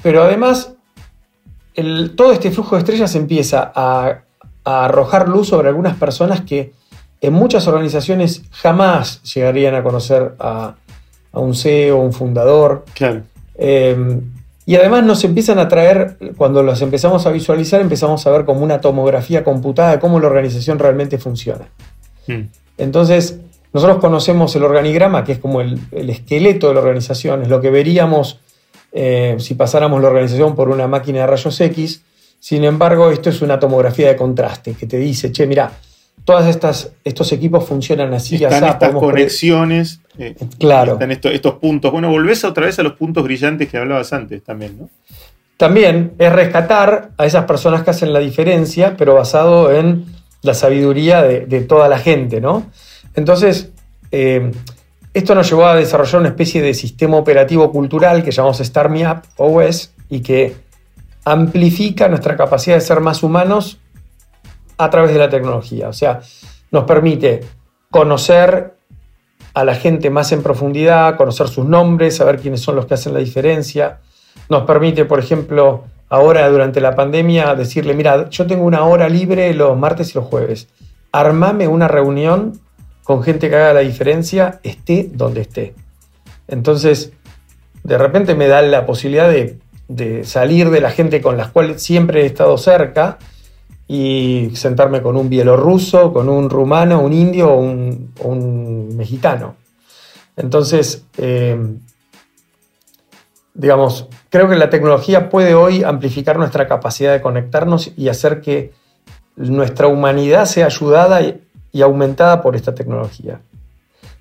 pero 0.03 0.23
además 0.23 0.73
todo 2.15 2.33
este 2.33 2.51
flujo 2.51 2.77
de 2.77 2.81
estrellas 2.81 3.15
empieza 3.17 3.73
a, 3.75 4.21
arrojar 4.65 5.29
luz 5.29 5.49
sobre 5.49 5.69
algunas 5.69 5.95
personas 5.97 6.41
que 6.41 6.73
en 7.21 7.35
muchas 7.35 7.67
organizaciones 7.67 8.45
jamás 8.51 9.23
llegarían 9.35 9.75
a 9.75 9.83
conocer 9.83 10.35
a, 10.39 10.77
un 11.33 11.55
CEO, 11.55 11.99
un 11.99 12.15
fundador. 12.15 12.87
Claro. 12.95 13.25
Em, 13.57 14.23
y 14.67 14.77
además 14.77 15.05
nos 15.05 15.23
empiezan 15.25 15.59
a 15.59 15.69
traer, 15.69 16.17
cuando 16.37 16.63
los 16.63 16.81
empezamos 16.81 17.27
a 17.27 17.31
visualizar, 17.31 17.81
empezamos 17.81 18.27
a 18.27 18.31
ver 18.31 18.45
como 18.45 18.63
una 18.63 18.81
tomografía 18.81 19.45
computada 19.45 19.93
de 19.93 19.99
cómo 19.99 20.21
la 20.21 20.29
organización 20.29 20.79
realmente 20.79 21.19
funciona. 21.19 21.69
Hmm. 22.27 22.49
Entonces, 22.79 23.39
nosotros 23.73 23.99
conocemos 23.99 24.55
el 24.57 24.65
organigrama, 24.65 25.25
que 25.25 25.33
es 25.33 25.39
como 25.39 25.61
el, 25.61 25.79
el, 25.93 26.09
esqueleto 26.09 26.69
de 26.69 26.75
la 26.75 26.81
organización, 26.81 27.43
es 27.43 27.49
lo 27.49 27.61
que 27.61 27.71
veríamos 27.71 28.39
eh, 28.93 29.35
si 29.41 29.55
pasáramos 29.55 30.01
la 30.01 30.09
organización 30.09 30.55
por 30.55 30.69
una 30.69 30.87
máquina 30.87 31.21
de 31.21 31.27
rayos 31.27 31.61
X. 31.61 32.03
Sin 32.39 32.65
embargo, 32.65 33.11
esto 33.11 33.31
es 33.31 33.43
una 33.43 33.59
tomografía 33.59 34.09
de 34.09 34.17
contraste 34.17 34.75
que 34.75 34.87
te 34.87 34.97
dice, 34.97 35.33
che, 35.33 35.47
mira, 35.47 35.73
todas 36.25 36.47
estas 36.47 36.93
estos 37.05 37.33
equipos 37.33 37.67
funcionan 37.67 38.13
así. 38.15 38.37
Están 38.37 38.65
estas 38.65 38.93
conexiones. 38.93 40.01
Eh, 40.19 40.35
claro. 40.59 40.95
Están 40.95 41.11
estos, 41.11 41.55
puntos. 41.55 41.93
Bueno, 41.93 42.09
volvés 42.09 42.45
otra 42.45 42.67
vez 42.67 42.79
a 42.79 42.83
los 42.83 42.95
puntos 42.95 43.23
brillantes 43.25 43.69
que 43.69 43.77
hablabas 43.77 44.13
antes 44.13 44.43
también, 44.43 44.79
¿no? 44.79 44.91
También 45.57 46.15
es 46.19 46.33
rescatar 46.33 47.11
a 47.17 47.27
esas 47.27 47.45
personas 47.45 47.85
que 47.85 47.91
hacen 47.91 48.13
la 48.13 48.19
diferencia, 48.19 48.97
pero 48.97 49.15
basado 49.15 49.73
en 49.73 50.05
la 50.43 50.53
sabiduría 50.53 51.23
de, 51.23 51.61
toda 51.63 51.89
la 51.89 51.99
gente, 51.99 52.41
¿no? 52.41 52.71
Entonces, 53.15 53.71
eh, 54.11 54.51
esto 55.15 55.35
nos 55.35 55.49
llevó 55.49 55.67
a 55.67 55.77
desarrollar 55.77 56.21
una 56.21 56.31
especie 56.31 56.61
de 56.61 56.75
sistema 56.75 57.17
operativo 57.17 57.71
cultural 57.71 58.25
que 58.25 58.33
llamamos 58.33 58.59
StarMeUp 58.59 59.25
OS 59.37 59.93
y 60.11 60.21
que 60.21 60.57
amplifica 61.25 62.09
nuestra 62.09 62.37
capacidad 62.37 62.77
de 62.77 62.81
ser 62.81 63.01
más 63.01 63.23
humanos 63.23 63.79
a 64.77 64.91
través 64.91 65.13
de 65.13 65.19
la 65.19 65.29
tecnología. 65.29 65.89
O 65.89 65.93
sea, 65.93 66.21
nos 66.71 66.85
permite 66.85 67.41
conocer 67.91 68.75
a 69.55 69.65
la 69.65 69.75
gente 69.77 70.11
más 70.11 70.33
en 70.33 70.43
profundidad, 70.43 71.17
conocer 71.17 71.49
sus 71.49 71.65
nombres, 71.65 72.17
saber 72.17 72.41
quiénes 72.41 72.61
son 72.61 72.77
los 72.77 72.87
que 72.87 72.95
hacen 72.95 73.15
la 73.15 73.21
diferencia. 73.21 74.01
Nos 74.49 74.65
permite, 74.65 75.05
por 75.05 75.21
ejemplo, 75.21 75.85
ahora 76.09 76.49
durante 76.49 76.81
la 76.81 76.95
pandemia, 76.95 77.55
decirle, 77.55 77.95
mira, 77.95 78.29
yo 78.31 78.47
tengo 78.47 78.65
una 78.65 78.85
hora 78.85 79.09
libre 79.09 79.53
los 79.55 79.79
martes 79.79 80.11
y 80.11 80.15
los 80.19 80.27
jueves. 80.27 80.69
Armame 81.13 81.69
una 81.69 81.87
reunión 81.87 82.61
con 83.05 83.23
gente 83.23 83.49
que 83.49 83.57
haga 83.57 83.75
la 83.75 83.81
diferencia, 83.81 84.61
esté 84.63 85.09
donde 85.13 85.43
esté. 85.43 85.75
Entonces, 86.49 87.13
de 87.85 87.99
repente 87.99 88.35
me 88.35 88.49
da 88.49 88.63
la 88.63 88.87
posibilidad 88.87 89.31
de, 89.31 90.25
salir 90.25 90.71
de 90.71 90.81
la 90.81 90.91
gente 90.91 91.21
con 91.21 91.37
las 91.37 91.49
cuales 91.49 91.83
siempre 91.83 92.23
he 92.23 92.27
estado 92.27 92.57
cerca 92.59 93.19
y 93.95 94.57
sentarme 94.57 95.03
con 95.03 95.17
un 95.17 95.29
bielorruso, 95.29 96.13
con 96.13 96.29
un 96.29 96.51
rumano, 96.51 97.01
un 97.01 97.13
indio 97.13 97.53
o 97.53 97.59
un, 97.61 98.97
mexicano. 98.97 99.55
Entonces, 100.37 101.05
eh, 101.17 101.57
digamos, 103.55 104.09
creo 104.31 104.49
que 104.49 104.57
la 104.57 104.69
tecnología 104.69 105.29
puede 105.31 105.55
hoy 105.55 105.85
amplificar 105.85 106.39
nuestra 106.39 106.67
capacidad 106.67 107.13
de 107.13 107.21
conectarnos 107.21 107.93
y 107.97 108.09
hacer 108.09 108.41
que 108.41 108.73
nuestra 109.37 109.87
humanidad 109.87 110.47
sea 110.47 110.67
ayudada 110.67 111.21
y 111.71 111.83
aumentada 111.83 112.43
por 112.43 112.57
esta 112.57 112.75
tecnología. 112.75 113.41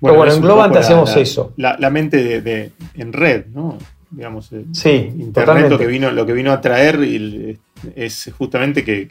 Pero 0.00 0.16
bueno, 0.16 0.32
en 0.34 0.40
Globant 0.40 0.76
hacemos 0.76 1.16
eso. 1.16 1.52
La, 1.56 1.90
mente 1.90 2.40
de, 2.40 2.70
en 2.94 3.12
red, 3.12 3.46
¿no? 3.46 3.76
Digamos, 4.10 4.50
sí, 4.72 5.12
Internet 5.18 5.68
lo 5.68 5.78
que, 5.78 5.86
vino, 5.86 6.12
lo 6.12 6.24
que 6.24 6.32
vino 6.32 6.52
a 6.52 6.60
traer 6.60 7.00
es 7.94 8.32
justamente 8.36 8.84
que, 8.84 9.08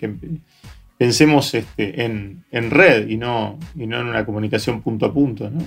pensemos 0.97 1.53
este, 1.53 2.03
en, 2.05 2.71
red 2.71 3.07
y 3.07 3.17
no, 3.17 3.59
y 3.75 3.87
no 3.87 3.99
en 3.99 4.07
una 4.07 4.25
comunicación 4.25 4.81
punto 4.81 5.05
a 5.05 5.13
punto, 5.13 5.49
¿no? 5.49 5.63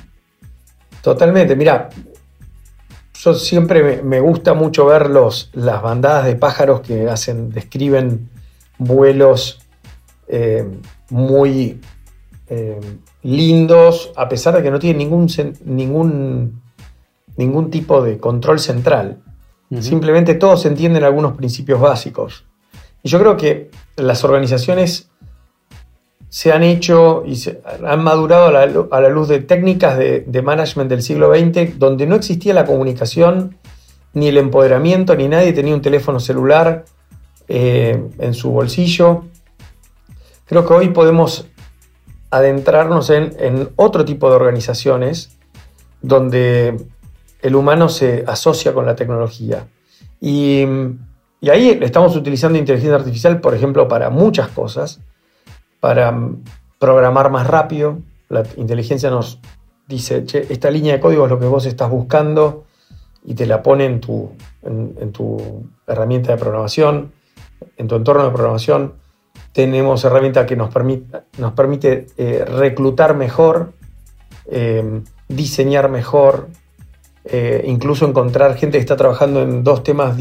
Totalmente, 1.02 1.54
mira, 1.54 1.88
yo 3.14 3.34
siempre 3.34 4.02
me, 4.02 4.20
gusta 4.20 4.54
mucho 4.54 4.86
ver 4.86 5.08
los, 5.10 5.50
las 5.52 5.82
bandadas 5.82 6.26
de 6.26 6.36
pájaros 6.36 6.80
que 6.80 7.08
hacen, 7.08 7.50
describen 7.50 8.28
vuelos 8.78 9.60
eh, 10.28 10.66
muy 11.10 11.80
eh, 12.48 12.80
lindos, 13.22 14.12
a 14.16 14.28
pesar 14.28 14.56
de 14.56 14.62
que 14.62 14.70
no 14.70 14.78
tienen 14.78 14.98
ningún, 14.98 15.28
ningún, 15.64 16.62
ningún 17.36 17.70
tipo 17.70 18.02
de 18.02 18.18
control 18.18 18.58
central. 18.58 19.18
Simplemente 19.80 20.34
todos 20.34 20.64
entienden 20.64 21.02
algunos 21.02 21.36
principios 21.36 21.80
básicos. 21.80 22.45
Y 23.06 23.08
yo 23.08 23.20
creo 23.20 23.36
que 23.36 23.70
las 23.94 24.24
organizaciones 24.24 25.10
se 26.28 26.50
han 26.50 26.64
hecho 26.64 27.22
y 27.24 27.36
se 27.36 27.62
han 27.86 28.02
madurado 28.02 28.48
a 28.48 29.00
la, 29.00 29.08
luz 29.08 29.28
de 29.28 29.38
técnicas 29.38 29.96
de, 29.96 30.42
management 30.42 30.90
del 30.90 31.02
siglo 31.02 31.32
XX, 31.32 31.78
donde 31.78 32.04
no 32.08 32.16
existía 32.16 32.52
la 32.52 32.64
comunicación, 32.64 33.58
ni 34.12 34.26
el 34.26 34.38
empoderamiento, 34.38 35.14
ni 35.14 35.28
nadie 35.28 35.52
tenía 35.52 35.72
un 35.72 35.82
teléfono 35.82 36.18
celular 36.18 36.84
eh, 37.46 38.02
en 38.18 38.34
su 38.34 38.50
bolsillo. 38.50 39.26
Creo 40.46 40.66
que 40.66 40.74
hoy 40.74 40.88
podemos 40.88 41.46
adentrarnos 42.32 43.10
en, 43.10 43.68
otro 43.76 44.04
tipo 44.04 44.30
de 44.30 44.34
organizaciones 44.34 45.38
donde 46.02 46.76
el 47.40 47.54
humano 47.54 47.88
se 47.88 48.24
asocia 48.26 48.74
con 48.74 48.84
la 48.84 48.96
tecnología. 48.96 49.68
Y, 50.20 50.66
ahí 51.50 51.78
estamos 51.82 52.16
utilizando 52.16 52.58
inteligencia 52.58 52.96
artificial, 52.96 53.40
por 53.40 53.54
ejemplo, 53.54 53.88
para 53.88 54.10
muchas 54.10 54.48
cosas, 54.48 55.00
para 55.80 56.16
programar 56.78 57.30
más 57.30 57.46
rápido. 57.46 57.98
La 58.28 58.42
inteligencia 58.56 59.10
nos, 59.10 59.40
dice, 59.86 60.24
che, 60.24 60.46
esta 60.50 60.70
línea 60.70 60.94
de 60.94 61.00
código 61.00 61.24
es 61.24 61.30
lo 61.30 61.38
que 61.38 61.46
vos 61.46 61.66
estás 61.66 61.90
buscando 61.90 62.64
y 63.24 63.34
te 63.34 63.46
la 63.46 63.62
pone 63.62 63.84
en 63.84 64.00
tu, 64.00 64.30
en, 64.62 65.12
tu 65.12 65.68
herramienta 65.86 66.32
de 66.32 66.38
programación, 66.38 67.12
en 67.76 67.88
tu 67.88 67.96
entorno 67.96 68.24
de 68.24 68.30
programación. 68.30 68.94
Tenemos 69.52 70.04
herramienta 70.04 70.46
que 70.46 70.56
nos 70.56 70.72
permite, 70.72 71.22
nos 71.38 71.52
permite 71.52 72.06
eh, 72.16 72.44
reclutar 72.44 73.16
mejor, 73.16 73.72
eh, 74.46 75.02
diseñar 75.28 75.88
mejor, 75.88 76.48
eh, 77.30 77.64
incluso 77.66 78.06
encontrar 78.06 78.56
gente 78.56 78.78
que 78.78 78.82
está 78.82 78.96
trabajando 78.96 79.42
en 79.42 79.64
dos 79.64 79.82
temas 79.82 80.16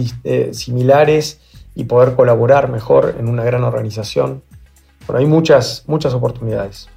similares 0.52 1.40
y 1.76 1.84
poder 1.84 2.16
colaborar 2.16 2.70
mejor 2.70 3.16
en 3.20 3.28
una 3.28 3.44
gran 3.44 3.64
organización. 3.64 4.42
Bueno, 5.06 5.20
hay 5.20 5.26
muchas, 5.26 5.84
muchas 5.88 6.14
oportunidades. 6.14 6.90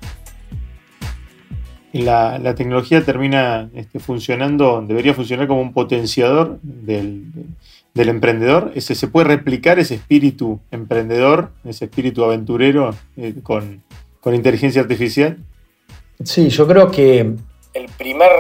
La, 1.93 2.39
la 2.39 2.55
tecnología 2.55 3.05
termina 3.05 3.71
este, 3.75 3.99
funcionando, 3.99 4.85
debería 4.87 5.15
funcionar 5.15 5.49
como 5.49 5.63
un 5.63 5.73
potenciador 5.73 6.59
del, 6.63 7.33
emprendedor. 7.95 8.73
Ese, 8.75 8.95
¿Se 8.95 9.09
puede 9.09 9.27
replicar 9.27 9.79
ese 9.79 9.97
espíritu 9.97 10.61
emprendedor, 10.71 11.51
ese 11.65 11.87
espíritu 11.87 12.25
aventurero 12.25 12.95
eh, 13.17 13.35
con, 13.43 13.83
con 14.21 14.35
inteligencia 14.35 14.81
artificial? 14.81 15.39
Sí, 16.23 16.49
yo 16.51 16.67
creo 16.69 16.91
que 16.91 17.21
el 17.75 17.87
primer 17.97 18.31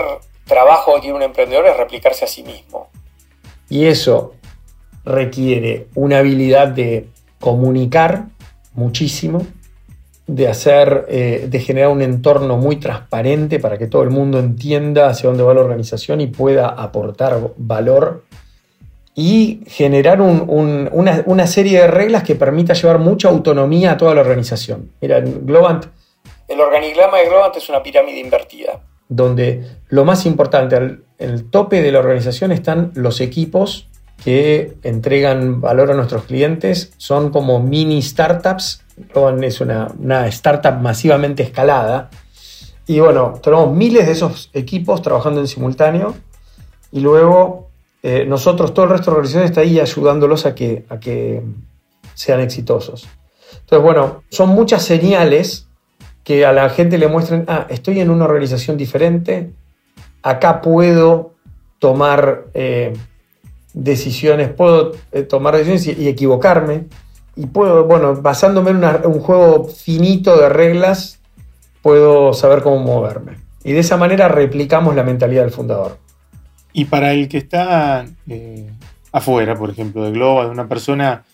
trabajo 0.48 0.96
que 0.96 1.02
tiene 1.02 1.16
un 1.16 1.22
emprendedor 1.22 1.66
es 1.66 1.76
replicarse 1.76 2.24
a 2.24 2.28
sí 2.28 2.42
mismo. 2.42 2.88
Y 3.68 3.84
eso 3.84 4.34
requiere 5.04 5.86
una 5.94 6.18
habilidad 6.18 6.68
de 6.68 7.08
comunicar 7.38 8.24
muchísimo, 8.74 9.46
de 10.26 10.48
hacer, 10.48 11.06
eh, 11.08 11.46
de 11.48 11.60
generar 11.60 11.90
un 11.90 12.02
entorno 12.02 12.56
muy 12.56 12.76
transparente 12.76 13.60
para 13.60 13.78
que 13.78 13.86
todo 13.86 14.02
el 14.02 14.10
mundo 14.10 14.38
entienda 14.38 15.08
hacia 15.08 15.28
dónde 15.28 15.44
va 15.44 15.54
la 15.54 15.60
organización 15.60 16.20
y 16.20 16.26
pueda 16.26 16.68
aportar 16.68 17.38
valor 17.56 18.24
y 19.14 19.62
generar 19.66 20.20
una, 20.20 21.46
serie 21.48 21.80
de 21.80 21.86
reglas 21.88 22.22
que 22.22 22.36
permita 22.36 22.74
llevar 22.74 23.00
mucha 23.00 23.28
autonomía 23.28 23.92
a 23.92 23.96
toda 23.96 24.14
la 24.14 24.20
organización. 24.20 24.92
Mira, 25.00 25.20
Globant, 25.20 25.86
el 26.46 26.60
organigrama 26.60 27.18
de 27.18 27.26
Globant 27.26 27.56
es 27.56 27.68
una 27.68 27.82
pirámide 27.82 28.20
invertida, 28.20 28.80
donde 29.08 29.66
lo 29.88 30.04
más 30.04 30.26
importante, 30.26 30.76
en 30.76 31.02
el 31.18 31.44
tope 31.44 31.82
de 31.82 31.92
la 31.92 32.00
organización 32.00 32.52
están 32.52 32.92
los 32.94 33.20
equipos 33.20 33.88
que 34.22 34.76
entregan 34.82 35.60
valor 35.60 35.90
a 35.90 35.94
nuestros 35.94 36.24
clientes, 36.24 36.92
son 36.96 37.30
como 37.30 37.60
mini 37.60 38.02
startups 38.02 38.82
es 39.42 39.60
una, 39.60 40.26
startup 40.28 40.80
masivamente 40.80 41.42
escalada. 41.42 42.10
Y 42.86 43.00
bueno, 43.00 43.34
tenemos 43.42 43.74
miles 43.74 44.06
de 44.06 44.12
esos 44.12 44.50
equipos 44.54 45.02
trabajando 45.02 45.40
en 45.40 45.46
simultáneo 45.46 46.14
y 46.90 47.00
luego 47.00 47.68
eh, 48.02 48.24
nosotros, 48.26 48.72
todo 48.72 48.86
el 48.86 48.92
resto 48.92 49.10
de 49.10 49.12
la 49.12 49.18
organización 49.18 49.44
está 49.44 49.60
ahí 49.60 49.78
ayudándolos 49.78 50.46
a 50.46 50.54
que, 50.54 50.84
a 50.88 50.98
que 50.98 51.42
sean 52.14 52.40
exitosos. 52.40 53.06
Entonces, 53.52 53.82
bueno, 53.82 54.22
son 54.30 54.50
muchas 54.50 54.82
señales 54.82 55.67
que 56.28 56.44
a 56.44 56.52
la 56.52 56.68
gente 56.68 56.98
le 56.98 57.08
muestran, 57.08 57.46
ah, 57.48 57.66
estoy 57.70 58.00
en 58.00 58.10
una 58.10 58.26
organización 58.26 58.76
diferente, 58.76 59.50
acá 60.22 60.60
puedo 60.60 61.36
tomar 61.78 62.48
eh, 62.52 62.92
decisiones, 63.72 64.50
puedo 64.50 64.92
eh, 65.10 65.22
tomar 65.22 65.56
decisiones 65.56 65.98
y 65.98 66.06
equivocarme 66.06 66.84
y 67.34 67.46
puedo, 67.46 67.86
bueno, 67.86 68.14
basándome 68.16 68.72
en 68.72 68.84
un 69.06 69.20
juego 69.20 69.68
finito 69.68 70.38
de 70.38 70.50
reglas, 70.50 71.18
puedo 71.80 72.34
saber 72.34 72.60
cómo 72.60 72.78
moverme. 72.80 73.38
Y 73.64 73.72
de 73.72 73.78
esa 73.78 73.96
manera 73.96 74.28
replicamos 74.28 74.94
la 74.94 75.04
mentalidad 75.04 75.44
del 75.44 75.50
fundador. 75.50 75.96
Y 76.74 76.84
para 76.84 77.14
el 77.14 77.30
que 77.30 77.38
está 77.38 78.04
eh, 78.28 78.70
afuera, 79.12 79.56
por 79.56 79.70
ejemplo, 79.70 80.04
de 80.04 80.10
Globo, 80.10 80.44
de 80.44 80.50
una 80.50 80.68
persona 80.68 81.24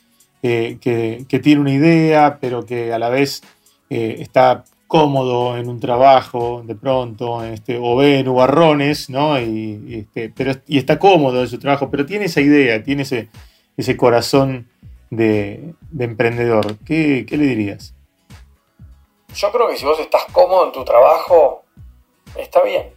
eh, 0.45 0.79
que, 0.81 1.41
tiene 1.41 1.61
una 1.61 1.73
idea, 1.73 2.39
pero 2.41 2.65
que 2.65 2.93
a 2.93 3.01
la 3.01 3.09
vez 3.09 3.43
está 3.91 4.65
cómodo 4.95 5.57
en 5.57 5.69
un 5.69 5.81
trabajo 5.81 6.63
de 6.65 6.77
pronto, 6.77 7.43
este, 7.43 7.77
o 7.83 7.97
ve 7.97 8.23
nubarrones, 8.23 9.11
¿no? 9.11 9.41
Y, 9.41 10.07
este, 10.07 10.29
pero, 10.29 10.53
y 10.69 10.79
está 10.79 11.01
cómodo 11.01 11.41
en 11.41 11.49
su 11.49 11.59
trabajo, 11.59 11.91
pero 11.91 12.07
tiene 12.07 12.27
esa 12.27 12.41
idea, 12.41 12.81
tiene 12.81 13.03
ese, 13.03 13.29
ese 13.77 13.97
corazón 13.97 14.69
de, 15.11 15.75
emprendedor, 15.99 16.79
¿qué, 16.87 17.27
le 17.29 17.45
dirías? 17.45 17.93
Yo 19.35 19.51
creo 19.51 19.67
que 19.67 19.77
si 19.77 19.85
vos 19.85 19.99
estás 19.99 20.27
cómodo 20.31 20.67
en 20.67 20.73
tu 20.73 20.85
trabajo, 20.85 21.65
está 22.39 22.63
bien, 22.63 22.93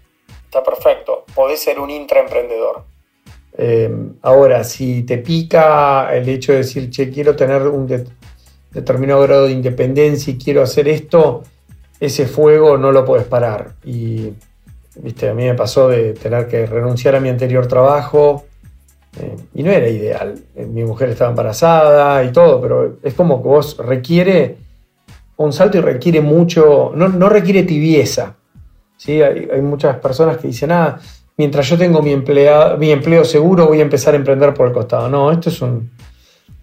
está 0.46 0.62
perfecto. 0.62 1.26
Podés 1.34 1.64
ser 1.64 1.80
un 1.80 1.90
intraemprendedor. 1.90 2.86
Eh, 3.58 3.90
ahora, 4.22 4.64
si 4.64 5.02
te 5.02 5.18
pica 5.18 6.16
el 6.16 6.30
hecho 6.30 6.52
de 6.52 6.60
decir, 6.60 6.92
che, 6.92 7.10
quiero 7.10 7.36
tener 7.36 7.64
un 7.64 7.88
determinado 8.70 9.24
grado 9.24 9.48
de 9.48 9.54
independencia 9.54 10.32
y 10.32 10.38
quiero 10.38 10.62
hacer 10.62 10.88
esto, 10.88 11.42
ese 12.00 12.28
fuego 12.28 12.78
no 12.78 12.92
lo 12.92 13.06
puedes 13.06 13.26
parar. 13.26 13.74
Y 13.84 14.34
viste, 14.96 15.30
a 15.30 15.34
mí 15.34 15.46
me 15.46 15.54
pasó 15.54 15.90
de 15.90 16.14
tener 16.14 16.48
que 16.48 16.66
renunciar 16.66 17.16
a 17.16 17.20
mi 17.20 17.30
anterior 17.30 17.68
trabajo, 17.68 18.46
eh, 19.20 19.36
y 19.56 19.64
no 19.64 19.72
era 19.72 19.88
ideal. 19.88 20.40
Eh, 20.56 20.66
mi 20.66 20.84
mujer 20.84 21.10
estaba 21.10 21.32
embarazada 21.32 22.24
y 22.24 22.32
todo, 22.32 22.62
pero 22.62 22.98
es 23.02 23.14
como 23.14 23.42
que 23.42 23.48
vos 23.48 23.78
requiere 23.78 24.58
un 25.38 25.54
salto 25.54 25.78
y 25.78 25.82
requiere 25.82 26.22
mucho, 26.22 26.92
no, 26.96 27.30
requiere 27.30 27.64
tibieza. 27.64 28.36
¿sí? 28.96 29.22
Hay, 29.22 29.62
muchas 29.62 29.98
personas 29.98 30.38
que 30.38 30.48
dicen, 30.48 30.72
ah, 30.72 31.00
mientras 31.38 31.68
yo 31.70 31.78
tengo 31.78 32.02
mi, 32.02 32.16
mi 32.16 32.92
empleo 32.92 33.24
seguro 33.24 33.68
voy 33.68 33.80
a 33.80 33.84
empezar 33.84 34.14
a 34.14 34.18
emprender 34.18 34.54
por 34.54 34.68
el 34.68 34.74
costado. 34.74 35.10
No, 35.10 35.32
esto 35.32 35.50
es 35.50 35.62
un, 35.62 35.92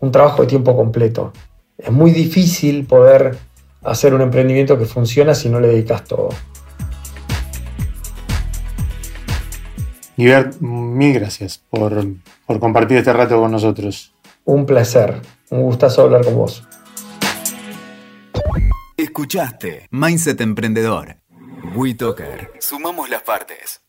un 0.00 0.12
trabajo 0.12 0.42
de 0.42 0.48
tiempo 0.48 0.76
completo. 0.76 1.32
Es 1.78 1.90
muy 1.90 2.10
difícil 2.10 2.84
poder 2.84 3.36
hacer 3.84 4.14
un 4.14 4.22
emprendimiento 4.22 4.78
que 4.78 4.86
funciona 4.86 5.34
si 5.34 5.48
no 5.48 5.60
le 5.60 5.68
dedicas 5.68 6.04
todo. 6.04 6.30
Guibert, 10.16 10.60
mil 10.60 11.12
gracias 11.12 11.58
por, 11.70 12.04
por 12.46 12.60
compartir 12.60 12.98
este 12.98 13.12
rato 13.12 13.40
con 13.40 13.50
nosotros. 13.50 14.14
Un 14.44 14.64
placer, 14.64 15.20
un 15.50 15.62
gustazo 15.62 16.02
hablar 16.02 16.24
con 16.24 16.36
vos. 16.36 16.64
Escuchaste 18.96 19.88
Mindset 19.90 20.40
Emprendedor. 20.40 21.16
WeToker. 21.74 22.52
Sumamos 22.60 23.10
las 23.10 23.22
partes. 23.22 23.83